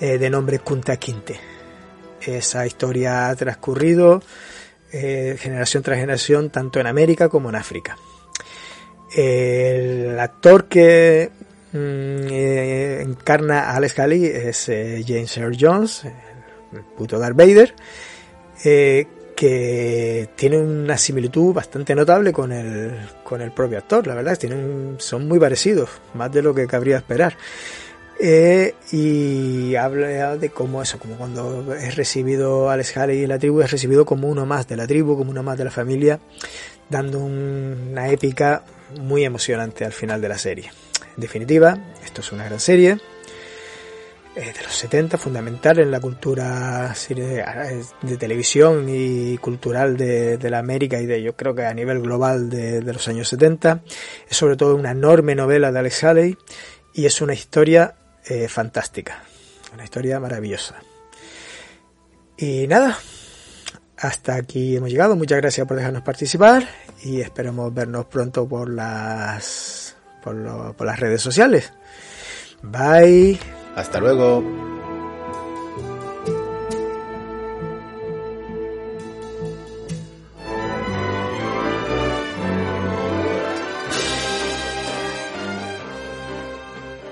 eh, 0.00 0.18
de 0.18 0.30
nombre 0.30 0.58
Kunta. 0.58 0.98
Esa 2.20 2.66
historia 2.66 3.28
ha 3.28 3.36
transcurrido 3.36 4.22
eh, 4.92 5.36
generación 5.38 5.82
tras 5.82 5.98
generación, 5.98 6.50
tanto 6.50 6.80
en 6.80 6.86
América 6.86 7.28
como 7.28 7.48
en 7.48 7.56
África. 7.56 7.96
El 9.16 10.18
actor 10.20 10.66
que 10.66 11.30
eh, 11.72 13.00
encarna 13.02 13.70
a 13.70 13.76
Alex 13.76 13.98
Haley 13.98 14.24
es 14.26 14.68
eh, 14.68 15.04
James 15.06 15.36
Earl 15.36 15.56
Jones, 15.58 16.04
el 16.72 16.82
puto 16.96 17.18
Darth 17.18 17.36
Vader, 17.36 17.74
que 19.36 20.28
tiene 20.34 20.58
una 20.58 20.98
similitud 20.98 21.54
bastante 21.54 21.94
notable 21.94 22.32
con 22.32 22.50
el, 22.52 22.92
con 23.22 23.40
el 23.40 23.52
propio 23.52 23.78
actor, 23.78 24.06
la 24.06 24.14
verdad, 24.14 24.38
son 24.98 25.28
muy 25.28 25.38
parecidos, 25.38 25.90
más 26.14 26.32
de 26.32 26.42
lo 26.42 26.54
que 26.54 26.66
cabría 26.66 26.96
esperar. 26.96 27.36
Eh, 28.20 28.74
y 28.90 29.76
habla 29.76 30.36
de 30.36 30.50
cómo 30.50 30.82
eso, 30.82 30.98
como 30.98 31.16
cuando 31.16 31.72
es 31.72 31.94
recibido 31.94 32.68
Alex 32.68 32.96
Haley 32.96 33.20
y 33.20 33.26
la 33.28 33.38
tribu, 33.38 33.60
es 33.60 33.70
recibido 33.70 34.04
como 34.04 34.26
uno 34.26 34.44
más 34.44 34.66
de 34.66 34.76
la 34.76 34.88
tribu, 34.88 35.16
como 35.16 35.30
uno 35.30 35.44
más 35.44 35.56
de 35.56 35.64
la 35.64 35.70
familia, 35.70 36.18
dando 36.88 37.20
una 37.20 38.08
épica 38.08 38.64
muy 39.00 39.24
emocionante 39.24 39.84
al 39.84 39.92
final 39.92 40.20
de 40.20 40.28
la 40.28 40.38
serie. 40.38 40.70
Definitiva, 41.18 41.76
esto 42.04 42.20
es 42.20 42.30
una 42.30 42.44
gran 42.44 42.60
serie 42.60 42.96
eh, 44.36 44.52
de 44.56 44.62
los 44.62 44.72
70, 44.72 45.18
fundamental 45.18 45.80
en 45.80 45.90
la 45.90 45.98
cultura 45.98 46.94
de, 47.08 48.16
televisión 48.16 48.86
y 48.88 49.36
cultural 49.38 49.96
de, 49.96 50.38
la 50.48 50.60
América 50.60 51.00
y 51.00 51.06
de 51.06 51.20
yo 51.20 51.34
creo 51.34 51.56
que 51.56 51.64
a 51.66 51.74
nivel 51.74 52.00
global 52.00 52.48
de, 52.48 52.82
de 52.82 52.92
los 52.92 53.08
años 53.08 53.28
70. 53.30 53.82
Es 54.30 54.36
sobre 54.36 54.54
todo 54.56 54.76
una 54.76 54.92
enorme 54.92 55.34
novela 55.34 55.72
de 55.72 55.80
Alex 55.80 56.04
Haley 56.04 56.38
y 56.94 57.06
es 57.06 57.20
una 57.20 57.34
historia 57.34 57.96
eh, 58.24 58.46
fantástica. 58.46 59.24
Una 59.74 59.82
historia 59.82 60.20
maravillosa. 60.20 60.76
Y 62.36 62.68
nada, 62.68 62.96
hasta 63.96 64.36
aquí 64.36 64.76
hemos 64.76 64.90
llegado. 64.90 65.16
Muchas 65.16 65.38
gracias 65.38 65.66
por 65.66 65.76
dejarnos 65.76 66.02
participar 66.02 66.68
y 67.02 67.20
esperamos 67.20 67.74
vernos 67.74 68.06
pronto 68.06 68.48
por 68.48 68.70
las, 68.70 69.87
por, 70.22 70.74
por 70.74 70.86
las 70.86 71.00
redes 71.00 71.22
sociales. 71.22 71.72
Bye. 72.62 73.38
Hasta 73.76 74.00
luego. 74.00 74.42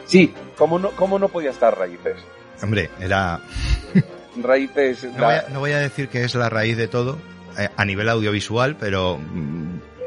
Sí, 0.07 0.33
¿Cómo 0.57 0.79
no, 0.79 0.91
cómo 0.93 1.19
no 1.19 1.29
podía 1.29 1.51
estar 1.51 1.79
Raíces? 1.79 2.17
Hombre, 2.63 2.91
era... 2.99 3.41
Raíces... 4.43 5.05
No, 5.51 5.61
voy 5.61 5.73
a, 5.73 5.79
decir 5.79 6.09
que 6.09 6.25
es 6.25 6.35
la 6.35 6.49
raíz 6.49 6.77
de 6.77 6.89
todo 6.89 7.19
eh, 7.59 7.69
a 7.77 7.85
nivel 7.85 8.09
audiovisual, 8.09 8.77
pero... 8.79 9.19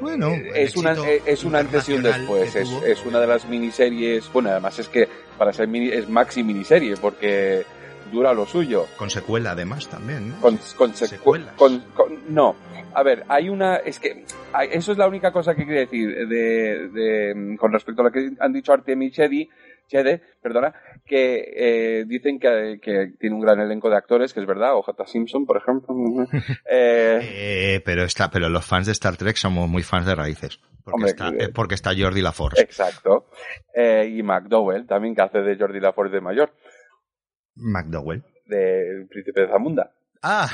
Bueno, 0.02 0.32
es 0.56 0.76
una, 0.76 0.94
es 1.26 1.44
un 1.44 1.56
antes 1.56 1.90
y 1.90 1.94
un 1.94 2.04
después. 2.04 2.56
Es, 2.56 2.70
es, 2.84 3.06
una 3.06 3.20
de 3.20 3.28
las 3.28 3.48
miniseries. 3.48 4.32
Bueno, 4.32 4.50
además 4.50 4.80
es 4.80 4.88
que 4.88 5.08
para 5.38 5.54
ser 5.54 5.68
mini, 5.68 5.90
es 5.90 6.10
maxi 6.10 6.44
miniserie 6.44 6.96
porque 6.98 7.66
dura 8.12 8.34
lo 8.34 8.46
suyo. 8.46 8.86
Con 8.98 9.10
secuela, 9.10 9.52
además, 9.52 9.88
también. 9.88 10.34
Con, 10.42 10.58
con 10.78 10.94
secuela. 10.94 11.54
Con, 11.56 11.84
no, 12.30 12.56
a 12.94 13.04
ver, 13.04 13.26
hay 13.28 13.50
una. 13.50 13.78
Es 13.78 14.00
que 14.00 14.26
eso 14.72 14.92
es 14.92 14.98
la 14.98 15.08
única 15.08 15.32
cosa 15.32 15.56
que 15.56 15.66
quiere 15.66 15.82
decir 15.82 16.28
de, 16.28 16.90
de, 16.90 17.58
con 17.58 17.72
respecto 17.72 18.02
a 18.02 18.06
lo 18.06 18.12
que 18.12 18.32
han 18.40 18.54
dicho 18.54 18.74
Artem 18.74 19.02
y 19.04 19.12
Chedi 19.12 19.50
Chede, 19.90 20.22
perdona, 20.42 20.74
que 21.10 21.44
eh, 21.56 22.06
dicen 22.06 22.40
que, 22.40 22.80
tiene 23.20 23.36
un 23.36 23.42
gran 23.42 23.60
elenco 23.60 23.90
de 23.90 23.98
actores, 23.98 24.32
que 24.32 24.40
es 24.40 24.46
verdad, 24.46 24.76
o 24.76 24.84
J. 24.84 25.06
Simpson, 25.08 25.46
por 25.46 25.58
ejemplo. 25.58 25.90
Eh, 26.72 27.20
eh, 27.22 27.82
pero 27.84 28.04
está, 28.04 28.30
pero 28.30 28.48
los 28.48 28.64
fans 28.64 28.86
de 28.86 28.92
Star 28.92 29.18
Trek 29.18 29.36
somos 29.36 29.68
muy 29.68 29.82
fans 29.82 30.06
de 30.06 30.14
raíces. 30.14 30.60
Porque, 30.84 31.10
está, 31.10 31.32
porque 31.54 31.76
está 31.76 31.92
Jordi 31.98 32.22
LaForce. 32.22 32.62
Exacto. 32.62 33.30
y 33.76 34.22
McDowell, 34.22 34.86
también, 34.86 35.16
que 35.16 35.22
hace 35.22 35.40
de 35.40 35.58
Jordi 35.58 35.80
LaForce 35.80 36.14
de 36.14 36.22
mayor. 36.22 36.54
McDowell. 37.56 38.24
De 38.46 39.08
Príncipe 39.10 39.42
de 39.42 39.48
Zamunda. 39.48 39.92
Ah, 40.22 40.50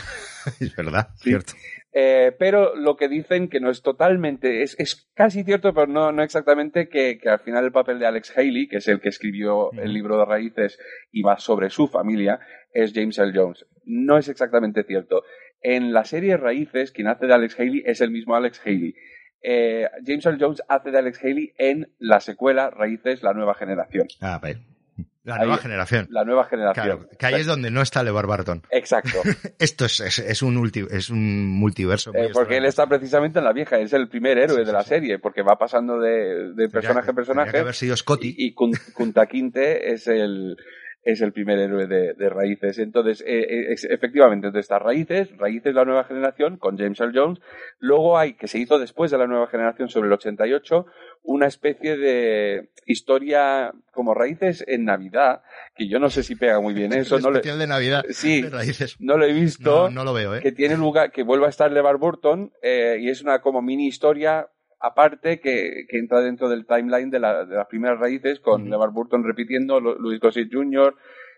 es 0.59 0.75
verdad, 0.75 1.09
cierto. 1.17 1.53
Eh, 1.97 2.35
pero 2.37 2.75
lo 2.75 2.97
que 2.97 3.07
dicen 3.07 3.47
que 3.47 3.61
no 3.61 3.69
es 3.69 3.81
totalmente, 3.81 4.63
es, 4.63 4.75
es 4.79 5.09
casi 5.13 5.43
cierto, 5.45 5.73
pero 5.73 5.87
no, 5.87 6.11
no 6.11 6.23
exactamente, 6.23 6.89
que, 6.89 7.17
que, 7.17 7.29
al 7.29 7.39
final 7.39 7.63
el 7.63 7.71
papel 7.71 7.99
de 7.99 8.05
Alex 8.05 8.37
Haley, 8.37 8.67
que 8.67 8.77
es 8.77 8.87
el 8.89 8.99
que 8.99 9.09
escribió 9.09 9.71
el 9.71 9.93
libro 9.93 10.17
de 10.17 10.25
raíces 10.25 10.77
y 11.11 11.21
va 11.21 11.37
sobre 11.37 11.69
su 11.69 11.87
familia, 11.87 12.39
es 12.73 12.91
James 12.93 13.17
L. 13.17 13.31
Jones. 13.33 13.65
No 13.85 14.17
es 14.17 14.27
exactamente 14.27 14.83
cierto. 14.83 15.23
En 15.61 15.93
la 15.93 16.03
serie 16.03 16.37
Raíces, 16.37 16.91
quien 16.91 17.07
hace 17.07 17.27
de 17.27 17.33
Alex 17.33 17.59
Haley 17.59 17.83
es 17.85 18.01
el 18.01 18.11
mismo 18.11 18.35
Alex 18.35 18.61
Haley. 18.63 18.93
Eh, 19.41 19.87
James 20.05 20.25
L. 20.25 20.37
Jones 20.39 20.61
hace 20.67 20.91
de 20.91 20.97
Alex 20.97 21.23
Haley 21.23 21.53
en 21.57 21.93
la 21.97 22.19
secuela 22.19 22.69
Raíces, 22.69 23.23
la 23.23 23.33
nueva 23.33 23.55
generación. 23.55 24.07
Ah, 24.21 24.39
vale. 24.41 24.74
La 25.25 25.39
nueva 25.39 25.57
generación. 25.57 26.07
La 26.11 26.23
nueva 26.23 26.45
generación. 26.45 26.85
Claro, 26.85 27.09
que 27.17 27.25
ahí 27.25 27.41
es 27.41 27.47
donde 27.47 27.71
no 27.71 27.81
está 27.81 28.03
LeVar 28.03 28.27
Barton. 28.27 28.61
Exacto. 28.69 29.21
Esto 29.59 29.85
es, 29.85 29.99
es, 29.99 30.41
un 30.43 30.71
es 30.91 31.09
un 31.09 31.47
multiverso. 31.47 32.11
Eh, 32.13 32.29
porque 32.31 32.57
él 32.57 32.65
está 32.65 32.85
precisamente 32.85 33.39
en 33.39 33.45
la 33.45 33.51
vieja, 33.51 33.79
es 33.79 33.91
el 33.93 34.07
primer 34.07 34.37
héroe 34.37 34.63
de 34.63 34.71
la 34.71 34.83
serie, 34.83 35.17
porque 35.17 35.41
va 35.41 35.55
pasando 35.57 35.99
de, 35.99 36.53
de 36.53 36.69
personaje 36.69 37.09
a 37.09 37.13
personaje. 37.13 37.51
Que 37.51 37.57
haber 37.57 37.73
sido 37.73 37.97
Scotty. 37.97 38.35
Y, 38.37 38.49
y 38.49 38.53
Kunta 38.53 39.25
Quinte 39.25 39.91
es 39.93 40.07
el, 40.07 40.57
es 41.05 41.21
el 41.21 41.31
primer 41.31 41.59
héroe 41.59 41.85
de, 41.85 42.29
Raíces. 42.29 42.79
Entonces, 42.79 43.21
eh, 43.21 43.69
eh 43.69 43.75
efectivamente, 43.89 44.49
de 44.49 44.59
estas 44.59 44.81
Raíces, 44.81 45.29
Raíces 45.37 45.73
la 45.73 45.85
nueva 45.85 46.03
generación 46.03 46.57
con 46.57 46.77
James 46.77 46.99
Earl 46.99 47.13
Jones. 47.15 47.39
Luego 47.77 48.17
hay, 48.17 48.33
que 48.33 48.47
se 48.47 48.57
hizo 48.57 48.79
después 48.79 49.11
de 49.11 49.19
la 49.19 49.27
nueva 49.27 49.47
generación 49.47 49.87
sobre 49.87 50.07
el 50.07 50.13
88, 50.13 50.87
una 51.21 51.45
especie 51.45 51.95
de 51.95 52.71
historia 52.87 53.71
como 53.91 54.15
Raíces 54.15 54.63
en 54.67 54.85
Navidad, 54.85 55.43
que 55.75 55.87
yo 55.87 55.99
no 55.99 56.09
sé 56.09 56.23
si 56.23 56.35
pega 56.35 56.59
muy 56.59 56.73
bien 56.73 56.91
eso. 56.97 57.19
no 57.19 57.31
de 57.31 57.67
Navidad. 57.67 58.03
Sí, 58.15 58.43
no 58.99 59.17
lo 59.17 59.25
he 59.25 59.33
visto. 59.33 59.91
No, 59.91 60.03
lo 60.03 60.13
veo, 60.13 60.35
¿eh? 60.35 60.41
Que 60.41 60.51
tiene 60.51 60.75
lugar, 60.75 61.11
que 61.11 61.23
vuelva 61.23 61.47
a 61.47 61.49
estar 61.49 61.71
LeVar 61.71 61.97
Burton, 61.97 62.51
eh, 62.63 62.97
y 62.99 63.09
es 63.09 63.21
una 63.21 63.41
como 63.41 63.61
mini 63.61 63.87
historia 63.87 64.47
aparte 64.85 65.39
que, 65.39 65.85
entra 65.89 66.21
dentro 66.21 66.49
del 66.49 66.65
timeline 66.65 67.09
de, 67.09 67.19
las 67.19 67.67
primeras 67.67 67.99
raíces 67.99 68.39
con 68.39 68.69
LeVar 68.69 68.91
Burton 68.91 69.23
repitiendo, 69.23 69.79
Louis 69.79 70.19
Gossett 70.19 70.53
Jr. 70.53 70.95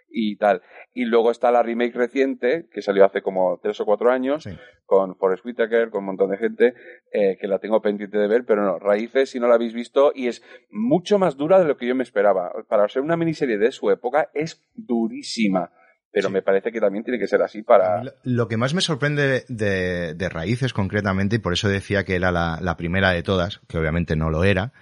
y 0.10 0.36
tal. 0.38 0.62
Y 0.94 1.06
luego 1.06 1.32
está 1.32 1.52
la 1.52 1.64
remake 1.64 1.96
reciente, 1.96 2.68
que 2.72 2.82
salió 2.82 3.06
hace 3.06 3.22
como 3.22 3.60
tres 3.62 3.80
o 3.80 3.86
cuatro 3.86 4.12
años, 4.12 4.44
Sí. 4.44 4.52
con 4.86 5.16
Forrest 5.16 5.46
Whitaker, 5.46 5.90
con 5.90 6.00
un 6.00 6.08
montón 6.08 6.32
de 6.32 6.38
gente, 6.38 6.74
eh, 7.12 7.38
que 7.40 7.48
la 7.48 7.60
tengo 7.60 7.82
pendiente 7.82 8.18
de 8.18 8.28
ver, 8.28 8.46
pero 8.46 8.64
no, 8.64 8.80
Raíces, 8.80 9.30
si 9.30 9.40
no 9.40 9.48
la 9.48 9.56
habéis 9.56 9.74
visto, 9.74 10.12
y 10.14 10.28
es 10.28 10.44
mucho 10.70 11.20
más 11.20 11.38
dura 11.38 11.60
de 11.60 11.66
lo 11.66 11.78
que 11.78 11.88
yo 11.88 11.96
me 11.96 12.04
esperaba. 12.04 12.52
Para 12.68 12.88
ser 12.88 13.02
una 13.02 13.18
miniserie 13.18 13.58
de 13.58 13.72
su 13.72 13.92
época, 13.92 14.30
es 14.34 14.66
durísima. 14.76 15.72
Pero 16.18 16.30
Sí. 16.30 16.34
me 16.34 16.42
parece 16.42 16.72
que 16.72 16.80
también 16.82 17.04
tiene 17.04 17.20
que 17.20 17.28
ser 17.28 17.42
así 17.42 17.62
para... 17.62 18.02
Lo- 18.24 18.48
que 18.48 18.58
más 18.58 18.74
me 18.74 18.82
sorprende 18.82 19.46
de, 19.48 20.14
de 20.16 20.30
Raíces 20.30 20.74
concretamente, 20.74 21.36
y 21.36 21.40
por 21.40 21.54
eso 21.54 21.70
decía 21.70 22.04
que 22.06 22.16
era 22.16 22.32
la, 22.32 22.58
la 22.62 22.76
primera 22.76 23.12
de 23.12 23.22
todas, 23.24 23.60
que 23.68 23.78
obviamente 23.78 24.16
no 24.16 24.30
lo 24.32 24.44
era, 24.44 24.74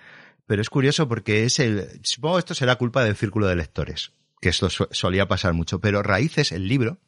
pero 0.48 0.62
es 0.62 0.70
curioso 0.70 1.08
porque 1.10 1.44
es 1.44 1.60
el, 1.60 2.00
supongo 2.04 2.36
que 2.36 2.40
esto 2.40 2.54
será 2.54 2.76
culpa 2.78 3.04
del 3.04 3.16
círculo 3.16 3.48
de 3.48 3.56
lectores, 3.56 4.14
que 4.40 4.50
esto 4.50 4.70
solía 4.70 5.28
pasar 5.28 5.54
mucho, 5.54 5.80
pero 5.82 6.04
Raíces, 6.04 6.52
el 6.52 6.68
libro, 6.68 7.00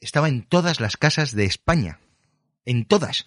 estaba 0.00 0.28
en 0.28 0.42
todas 0.44 0.80
las 0.80 0.96
casas 0.96 1.34
de 1.34 1.44
España. 1.44 1.98
En 2.66 2.84
todas. 2.84 3.26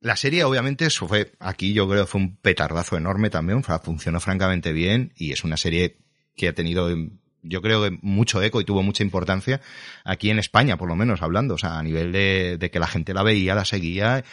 La 0.00 0.16
serie, 0.16 0.44
obviamente, 0.44 0.86
eso 0.86 1.06
fue, 1.06 1.32
aquí 1.40 1.74
yo 1.74 1.88
creo 1.88 2.04
que 2.04 2.10
fue 2.10 2.20
un 2.20 2.36
petardazo 2.36 2.96
enorme 2.96 3.30
también, 3.30 3.62
funcionó 3.62 4.18
francamente 4.18 4.72
bien 4.72 5.12
y 5.16 5.32
es 5.32 5.44
una 5.44 5.56
serie 5.56 5.98
que 6.34 6.48
ha 6.48 6.54
tenido, 6.54 6.88
yo 7.42 7.60
creo 7.60 7.82
que 7.82 7.98
mucho 8.02 8.40
eco 8.42 8.60
y 8.60 8.64
tuvo 8.64 8.82
mucha 8.82 9.02
importancia 9.02 9.60
aquí 10.04 10.30
en 10.30 10.38
España, 10.38 10.76
por 10.76 10.88
lo 10.88 10.96
menos 10.96 11.22
hablando, 11.22 11.54
o 11.54 11.58
sea, 11.58 11.78
a 11.78 11.82
nivel 11.82 12.12
de, 12.12 12.56
de 12.58 12.70
que 12.70 12.78
la 12.78 12.86
gente 12.86 13.14
la 13.14 13.22
veía, 13.22 13.54
la 13.54 13.64
seguía, 13.64 14.24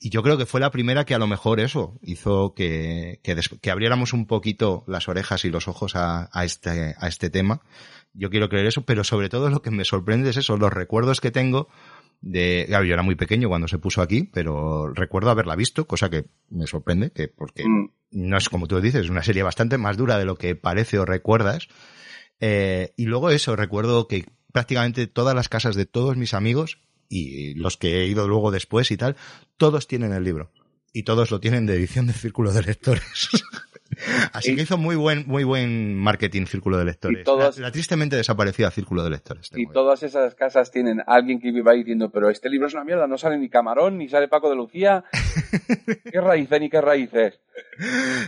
y 0.00 0.10
yo 0.10 0.22
creo 0.22 0.36
que 0.38 0.46
fue 0.46 0.60
la 0.60 0.70
primera 0.70 1.04
que 1.04 1.14
a 1.14 1.18
lo 1.18 1.26
mejor 1.26 1.60
eso 1.60 1.98
hizo 2.02 2.54
que, 2.54 3.20
que, 3.22 3.34
des- 3.34 3.48
que 3.60 3.70
abriéramos 3.70 4.12
un 4.12 4.26
poquito 4.26 4.84
las 4.86 5.08
orejas 5.08 5.44
y 5.44 5.50
los 5.50 5.66
ojos 5.68 5.96
a, 5.96 6.28
a 6.32 6.44
este, 6.44 6.94
a 6.98 7.08
este 7.08 7.30
tema. 7.30 7.60
Yo 8.14 8.30
quiero 8.30 8.48
creer 8.48 8.66
eso, 8.66 8.82
pero 8.82 9.04
sobre 9.04 9.28
todo 9.28 9.48
lo 9.50 9.62
que 9.62 9.70
me 9.70 9.84
sorprende 9.84 10.30
es 10.30 10.36
eso, 10.36 10.56
los 10.56 10.72
recuerdos 10.72 11.20
que 11.20 11.30
tengo 11.30 11.68
de, 12.20 12.64
claro, 12.66 12.84
yo 12.84 12.94
era 12.94 13.02
muy 13.02 13.14
pequeño 13.14 13.48
cuando 13.48 13.68
se 13.68 13.78
puso 13.78 14.02
aquí, 14.02 14.24
pero 14.32 14.92
recuerdo 14.92 15.30
haberla 15.30 15.54
visto, 15.54 15.86
cosa 15.86 16.10
que 16.10 16.24
me 16.50 16.66
sorprende, 16.66 17.12
que 17.12 17.28
porque 17.28 17.62
Mm. 17.64 17.90
no 18.10 18.36
es 18.38 18.48
como 18.48 18.66
tú 18.66 18.80
dices, 18.80 19.04
es 19.04 19.10
una 19.10 19.22
serie 19.22 19.42
bastante 19.44 19.78
más 19.78 19.96
dura 19.96 20.18
de 20.18 20.24
lo 20.24 20.34
que 20.36 20.56
parece 20.56 20.98
o 20.98 21.04
recuerdas. 21.04 21.68
Eh, 22.40 22.92
y 22.96 23.04
luego 23.04 23.30
eso, 23.30 23.56
recuerdo 23.56 24.06
que 24.08 24.26
prácticamente 24.52 25.06
todas 25.06 25.34
las 25.34 25.48
casas 25.48 25.76
de 25.76 25.86
todos 25.86 26.16
mis 26.16 26.34
amigos 26.34 26.80
y 27.08 27.54
los 27.54 27.76
que 27.76 28.00
he 28.00 28.06
ido 28.06 28.28
luego 28.28 28.50
después 28.50 28.90
y 28.90 28.96
tal, 28.96 29.16
todos 29.56 29.86
tienen 29.86 30.12
el 30.12 30.24
libro. 30.24 30.52
Y 30.92 31.02
todos 31.02 31.30
lo 31.30 31.40
tienen 31.40 31.66
de 31.66 31.74
edición 31.74 32.06
de 32.06 32.12
Círculo 32.12 32.52
de 32.52 32.62
Lectores. 32.62 33.28
Así 34.32 34.54
que 34.56 34.62
hizo 34.62 34.76
muy 34.78 34.96
buen, 34.96 35.24
muy 35.26 35.44
buen 35.44 35.94
marketing 35.96 36.46
Círculo 36.46 36.78
de 36.78 36.84
Lectores. 36.84 37.26
Y 37.26 37.38
la, 37.38 37.50
la 37.66 37.72
tristemente 37.72 38.16
desaparecida 38.16 38.70
Círculo 38.70 39.02
de 39.04 39.10
Lectores. 39.10 39.50
Y 39.54 39.66
todas 39.66 40.02
esas 40.02 40.34
casas 40.34 40.70
tienen 40.70 41.00
a 41.00 41.04
alguien 41.06 41.40
que 41.40 41.50
viva 41.52 41.72
ahí 41.72 41.78
diciendo, 41.78 42.10
pero 42.10 42.30
este 42.30 42.48
libro 42.48 42.66
es 42.68 42.74
una 42.74 42.84
mierda, 42.84 43.06
no 43.06 43.18
sale 43.18 43.38
ni 43.38 43.48
Camarón, 43.48 43.98
ni 43.98 44.08
sale 44.08 44.28
Paco 44.28 44.48
de 44.50 44.56
Lucía. 44.56 45.04
¿Qué 46.12 46.20
raíces 46.20 46.60
ni 46.60 46.70
qué 46.70 46.80
raíces? 46.80 47.40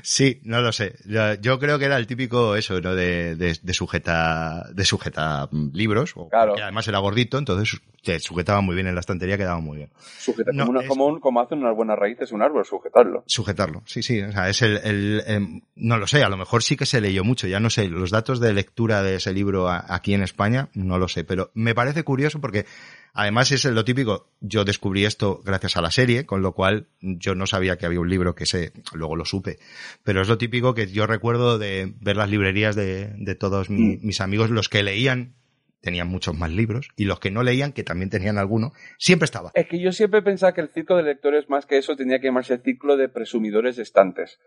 Sí, 0.02 0.40
no 0.44 0.60
lo 0.60 0.72
sé. 0.72 0.96
Yo, 1.06 1.34
yo 1.34 1.58
creo 1.58 1.78
que 1.78 1.84
era 1.84 1.96
el 1.96 2.06
típico 2.06 2.56
eso, 2.56 2.80
¿no? 2.80 2.94
De, 2.94 3.36
de, 3.36 3.56
de 3.62 3.74
sujeta, 3.74 4.66
de 4.72 4.84
sujeta 4.84 5.48
mm, 5.50 5.70
libros. 5.72 6.12
O 6.16 6.28
Claro. 6.28 6.54
Que 6.54 6.62
además 6.62 6.86
era 6.88 6.98
gordito, 6.98 7.38
entonces 7.38 7.80
te 8.02 8.18
sujetaba 8.18 8.60
muy 8.60 8.74
bien 8.74 8.86
en 8.86 8.94
la 8.94 9.00
estantería, 9.00 9.36
quedaba 9.38 9.60
muy 9.60 9.76
bien. 9.78 9.90
Sujeta, 10.18 10.50
No, 10.52 10.66
como, 10.66 10.70
una- 10.78 10.80
es- 10.82 10.88
como, 10.88 11.06
un- 11.06 11.20
como 11.20 11.40
hacen 11.40 11.58
unas 11.58 11.76
buenas 11.76 11.98
raíces 11.98 12.32
un 12.32 12.42
árbol, 12.42 12.64
sujetarlo. 12.64 13.22
Sujetarlo, 13.26 13.82
sí, 13.86 14.02
sí. 14.02 14.20
O 14.22 14.32
sea, 14.32 14.48
es 14.48 14.62
el, 14.62 14.78
el- 14.78 15.22
em, 15.26 15.60
no 15.80 15.98
lo 15.98 16.06
sé, 16.06 16.22
a 16.22 16.28
lo 16.28 16.36
mejor 16.36 16.62
sí 16.62 16.76
que 16.76 16.86
se 16.86 17.00
leyó 17.00 17.24
mucho, 17.24 17.46
ya 17.46 17.58
no 17.60 17.70
sé, 17.70 17.88
los 17.88 18.10
datos 18.10 18.38
de 18.40 18.52
lectura 18.52 19.02
de 19.02 19.16
ese 19.16 19.32
libro 19.32 19.68
a- 19.68 19.84
aquí 19.88 20.14
en 20.14 20.22
España, 20.22 20.68
no 20.74 20.98
lo 20.98 21.08
sé, 21.08 21.24
pero 21.24 21.50
me 21.54 21.74
parece 21.74 22.04
curioso 22.04 22.40
porque 22.40 22.66
además 23.12 23.50
es 23.52 23.64
lo 23.64 23.84
típico, 23.84 24.28
yo 24.40 24.64
descubrí 24.64 25.04
esto 25.04 25.40
gracias 25.44 25.76
a 25.76 25.82
la 25.82 25.90
serie, 25.90 26.26
con 26.26 26.42
lo 26.42 26.52
cual 26.52 26.86
yo 27.00 27.34
no 27.34 27.46
sabía 27.46 27.76
que 27.78 27.86
había 27.86 28.00
un 28.00 28.08
libro 28.10 28.34
que 28.34 28.46
se, 28.46 28.72
luego 28.92 29.16
lo 29.16 29.24
supe, 29.24 29.58
pero 30.04 30.20
es 30.22 30.28
lo 30.28 30.38
típico 30.38 30.74
que 30.74 30.86
yo 30.86 31.06
recuerdo 31.06 31.58
de 31.58 31.92
ver 32.00 32.16
las 32.16 32.30
librerías 32.30 32.76
de, 32.76 33.12
de 33.16 33.34
todos 33.34 33.70
mi- 33.70 33.96
Mm. 33.96 34.06
mis 34.06 34.20
amigos, 34.20 34.50
los 34.50 34.68
que 34.68 34.82
leían 34.82 35.34
tenían 35.82 36.08
muchos 36.08 36.36
más 36.36 36.50
libros 36.50 36.90
y 36.94 37.04
los 37.06 37.20
que 37.20 37.30
no 37.30 37.42
leían, 37.42 37.72
que 37.72 37.82
también 37.84 38.10
tenían 38.10 38.36
alguno, 38.36 38.74
siempre 38.98 39.24
estaba. 39.24 39.50
Es 39.54 39.66
que 39.66 39.80
yo 39.80 39.92
siempre 39.92 40.20
pensaba 40.20 40.52
que 40.52 40.60
el 40.60 40.68
círculo 40.68 40.98
de 40.98 41.04
lectores, 41.04 41.48
más 41.48 41.64
que 41.64 41.78
eso, 41.78 41.96
tenía 41.96 42.20
que 42.20 42.26
llamarse 42.26 42.52
el 42.52 42.60
círculo 42.62 42.98
de 42.98 43.08
presumidores 43.08 43.76
de 43.76 43.82
estantes. 43.84 44.38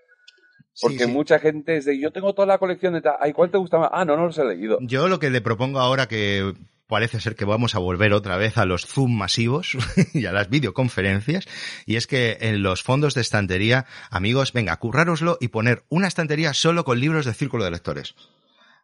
Porque 0.81 0.97
Sí, 0.99 1.05
sí. 1.05 1.11
mucha 1.11 1.39
gente 1.39 1.77
es 1.77 1.85
de, 1.85 1.99
yo 1.99 2.11
tengo 2.11 2.33
toda 2.33 2.47
la 2.47 2.57
colección 2.57 2.93
de 2.93 3.01
tal, 3.01 3.15
ay, 3.19 3.31
¿cuál 3.33 3.51
te 3.51 3.57
gusta 3.57 3.77
más? 3.77 3.89
Ah, 3.93 4.05
no, 4.05 4.17
no 4.17 4.25
los 4.25 4.37
he 4.37 4.45
leído. 4.45 4.79
Yo 4.81 5.07
lo 5.07 5.19
que 5.19 5.29
le 5.29 5.41
propongo 5.41 5.79
ahora 5.79 6.07
que 6.07 6.53
parece 6.87 7.19
ser 7.19 7.35
que 7.35 7.45
vamos 7.45 7.75
a 7.75 7.79
volver 7.79 8.13
otra 8.13 8.37
vez 8.37 8.57
a 8.57 8.65
los 8.65 8.85
Zoom 8.85 9.15
masivos 9.17 9.77
y 10.13 10.25
a 10.25 10.31
las 10.31 10.49
videoconferencias, 10.49 11.47
y 11.85 11.95
es 11.95 12.07
que 12.07 12.37
en 12.41 12.61
los 12.63 12.83
fondos 12.83 13.13
de 13.13 13.21
estantería, 13.21 13.85
amigos, 14.09 14.53
venga, 14.53 14.75
currároslo 14.77 15.37
y 15.39 15.47
poner 15.49 15.83
una 15.89 16.07
estantería 16.07 16.53
solo 16.53 16.83
con 16.83 16.99
libros 16.99 17.25
de 17.25 17.33
círculo 17.33 17.63
de 17.63 17.71
lectores. 17.71 18.15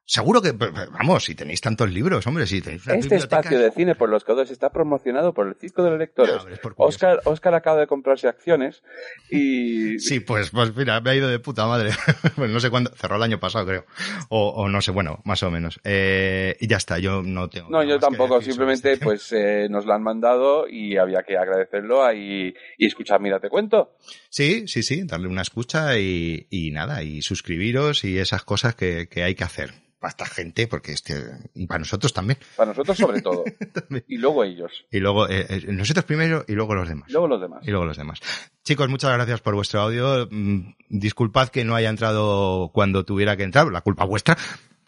Seguro 0.09 0.41
que, 0.41 0.53
vamos, 0.53 1.25
si 1.25 1.35
tenéis 1.35 1.61
tantos 1.61 1.91
libros, 1.91 2.25
hombre, 2.25 2.47
si 2.47 2.63
tenéis 2.63 2.87
Este 2.87 3.17
espacio 3.17 3.59
de 3.59 3.69
cine 3.69 3.93
por 3.93 4.09
los 4.09 4.23
codos 4.23 4.49
está 4.49 4.71
promocionado 4.71 5.35
por 5.35 5.47
el 5.47 5.53
Círculo 5.53 5.91
de 5.91 5.99
Lectores. 5.99 6.33
No. 6.63 6.73
Oscar, 6.77 7.21
Oscar 7.25 7.53
acaba 7.53 7.79
de 7.79 7.85
comprarse 7.85 8.27
acciones 8.27 8.81
y 9.29 9.99
Sí, 9.99 10.19
pues, 10.19 10.49
pues 10.49 10.75
mira, 10.75 10.99
me 10.99 11.11
ha 11.11 11.15
ido 11.15 11.29
de 11.29 11.37
puta 11.37 11.67
madre. 11.67 11.91
pues 12.35 12.49
no 12.49 12.59
sé 12.59 12.71
cuándo, 12.71 12.89
cerró 12.95 13.17
el 13.17 13.21
año 13.21 13.39
pasado, 13.39 13.67
creo. 13.67 13.85
O, 14.29 14.49
o 14.49 14.67
no 14.67 14.81
sé, 14.81 14.89
bueno, 14.89 15.21
más 15.25 15.43
o 15.43 15.51
menos. 15.51 15.79
Eh, 15.83 16.57
y 16.59 16.67
ya 16.67 16.77
está, 16.77 16.97
yo 16.97 17.21
no 17.21 17.47
tengo. 17.47 17.69
No, 17.69 17.83
yo 17.83 17.99
tampoco, 17.99 18.41
simplemente 18.41 18.93
este 18.93 19.05
pues 19.05 19.31
eh, 19.31 19.67
nos 19.69 19.85
lo 19.85 19.93
han 19.93 20.01
mandado 20.01 20.67
y 20.67 20.97
había 20.97 21.21
que 21.21 21.37
agradecerlo 21.37 22.03
ahí 22.03 22.51
y 22.79 22.87
escuchar, 22.87 23.21
mira, 23.21 23.39
te 23.39 23.49
cuento. 23.49 23.95
Sí, 24.29 24.67
sí, 24.67 24.81
sí, 24.81 25.03
darle 25.03 25.27
una 25.27 25.43
escucha 25.43 25.99
y, 25.99 26.47
y 26.49 26.71
nada, 26.71 27.03
y 27.03 27.21
suscribiros 27.21 28.03
y 28.05 28.17
esas 28.17 28.43
cosas 28.43 28.73
que, 28.73 29.07
que 29.07 29.21
hay 29.21 29.35
que 29.35 29.43
hacer 29.43 29.69
para 29.99 30.09
esta 30.09 30.25
gente, 30.25 30.67
porque 30.67 30.93
este, 30.93 31.13
y 31.53 31.67
para 31.67 31.79
nosotros 31.79 32.13
también. 32.13 32.39
Para 32.55 32.71
nosotros 32.71 32.97
sobre 32.97 33.21
todo. 33.21 33.43
y 34.07 34.17
luego 34.17 34.43
ellos. 34.43 34.85
Y 34.89 34.99
luego, 34.99 35.29
eh, 35.29 35.45
eh, 35.49 35.65
nosotros 35.67 36.05
primero 36.05 36.45
y 36.47 36.53
luego 36.53 36.73
los 36.73 36.87
demás. 36.87 37.11
Luego 37.11 37.27
los 37.27 37.41
demás. 37.41 37.67
Y 37.67 37.71
luego 37.71 37.85
los 37.85 37.97
demás. 37.97 38.19
Chicos, 38.63 38.89
muchas 38.89 39.13
gracias 39.13 39.41
por 39.41 39.55
vuestro 39.55 39.81
audio. 39.81 40.27
Mm, 40.31 40.73
Disculpad 40.89 41.49
que 41.49 41.65
no 41.65 41.75
haya 41.75 41.89
entrado 41.89 42.71
cuando 42.73 43.03
tuviera 43.03 43.35
que 43.35 43.43
entrar, 43.43 43.67
la 43.71 43.81
culpa 43.81 44.05
vuestra. 44.05 44.37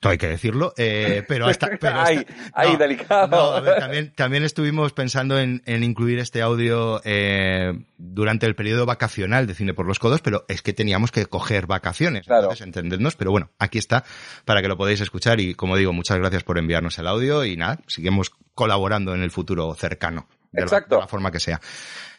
Hay 0.04 0.18
que 0.18 0.28
decirlo, 0.28 0.74
eh, 0.78 1.24
pero 1.28 1.46
hasta, 1.46 1.70
pero 1.80 2.00
Ay, 2.02 2.18
hasta- 2.18 2.34
ay, 2.56 2.76
delicado. 2.76 3.28
no, 3.28 3.52
a 3.52 3.60
ver, 3.62 3.80
también, 3.80 4.14
también 4.16 4.44
estuvimos 4.44 4.94
pensando 4.94 5.38
en, 5.40 5.62
en 5.68 5.84
incluir 5.84 6.18
este 6.18 6.42
audio 6.42 7.00
eh, 7.06 7.72
durante 7.98 8.48
el 8.48 8.56
periodo 8.56 8.88
vacacional 8.88 9.46
de 9.46 9.54
Cine 9.54 9.76
por 9.76 9.86
los 9.86 10.00
Codos, 10.00 10.22
pero 10.22 10.44
es 10.48 10.64
que 10.64 10.74
teníamos 10.74 11.12
que 11.12 11.28
coger 11.28 11.68
vacaciones, 11.68 12.26
Claro. 12.26 12.44
entonces 12.46 12.66
entendernos, 12.66 13.16
pero 13.16 13.30
bueno, 13.30 13.52
aquí 13.60 13.78
está 13.78 14.04
para 14.44 14.64
que 14.64 14.68
lo 14.68 14.76
podáis 14.76 15.02
escuchar 15.02 15.40
y 15.40 15.54
como 15.54 15.78
digo, 15.78 15.94
muchas 15.94 16.18
gracias 16.18 16.44
por 16.44 16.58
enviarnos 16.58 16.98
el 16.98 17.06
audio 17.06 17.46
y 17.46 17.56
nada, 17.56 17.80
seguimos 17.86 18.32
colaborando 18.56 19.14
en 19.14 19.22
el 19.22 19.30
futuro 19.30 19.72
cercano, 19.76 20.28
de, 20.52 20.62
la- 20.62 20.66
Exacto. 20.66 20.96
de 20.96 21.02
la 21.02 21.08
forma 21.08 21.32
que 21.32 21.40
sea. 21.40 21.62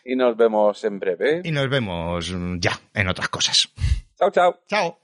Y 0.04 0.14
nos 0.14 0.36
vemos 0.36 0.84
en 0.84 1.00
breve. 1.00 1.40
Y 1.42 1.50
nos 1.50 1.68
vemos 1.68 2.32
ya 2.58 2.78
en 2.94 3.08
otras 3.08 3.28
cosas. 3.28 3.68
Chao, 4.18 4.30
chao. 4.30 4.60
Chao. 4.68 4.98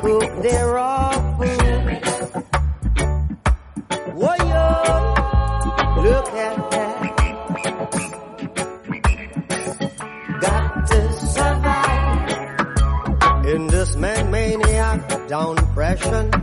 cook 0.00 0.42
their 0.42 0.66
raw 0.68 1.12
food. 1.38 1.58
Whoa, 4.14 4.34
look 6.02 6.28
at 6.34 6.70
that. 6.70 6.98
Got 10.40 10.86
to 10.88 11.12
survive 11.12 12.28
in 13.46 13.66
this 13.66 13.96
man 13.96 14.30
maniac 14.30 15.28
down 15.28 15.56
depression. 15.56 16.37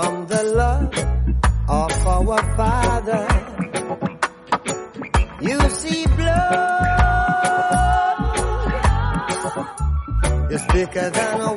from 0.00 0.26
the 0.28 0.42
love 0.62 0.94
of 1.68 2.06
our 2.06 2.40
Father. 2.56 3.26
You 5.40 5.58
see 5.70 6.06
blood 6.18 6.52
is 10.52 10.62
thicker 10.72 11.10
than 11.10 11.40
a 11.40 11.52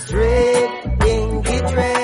straight 0.00 0.70
in 1.06 1.42
the. 1.42 1.99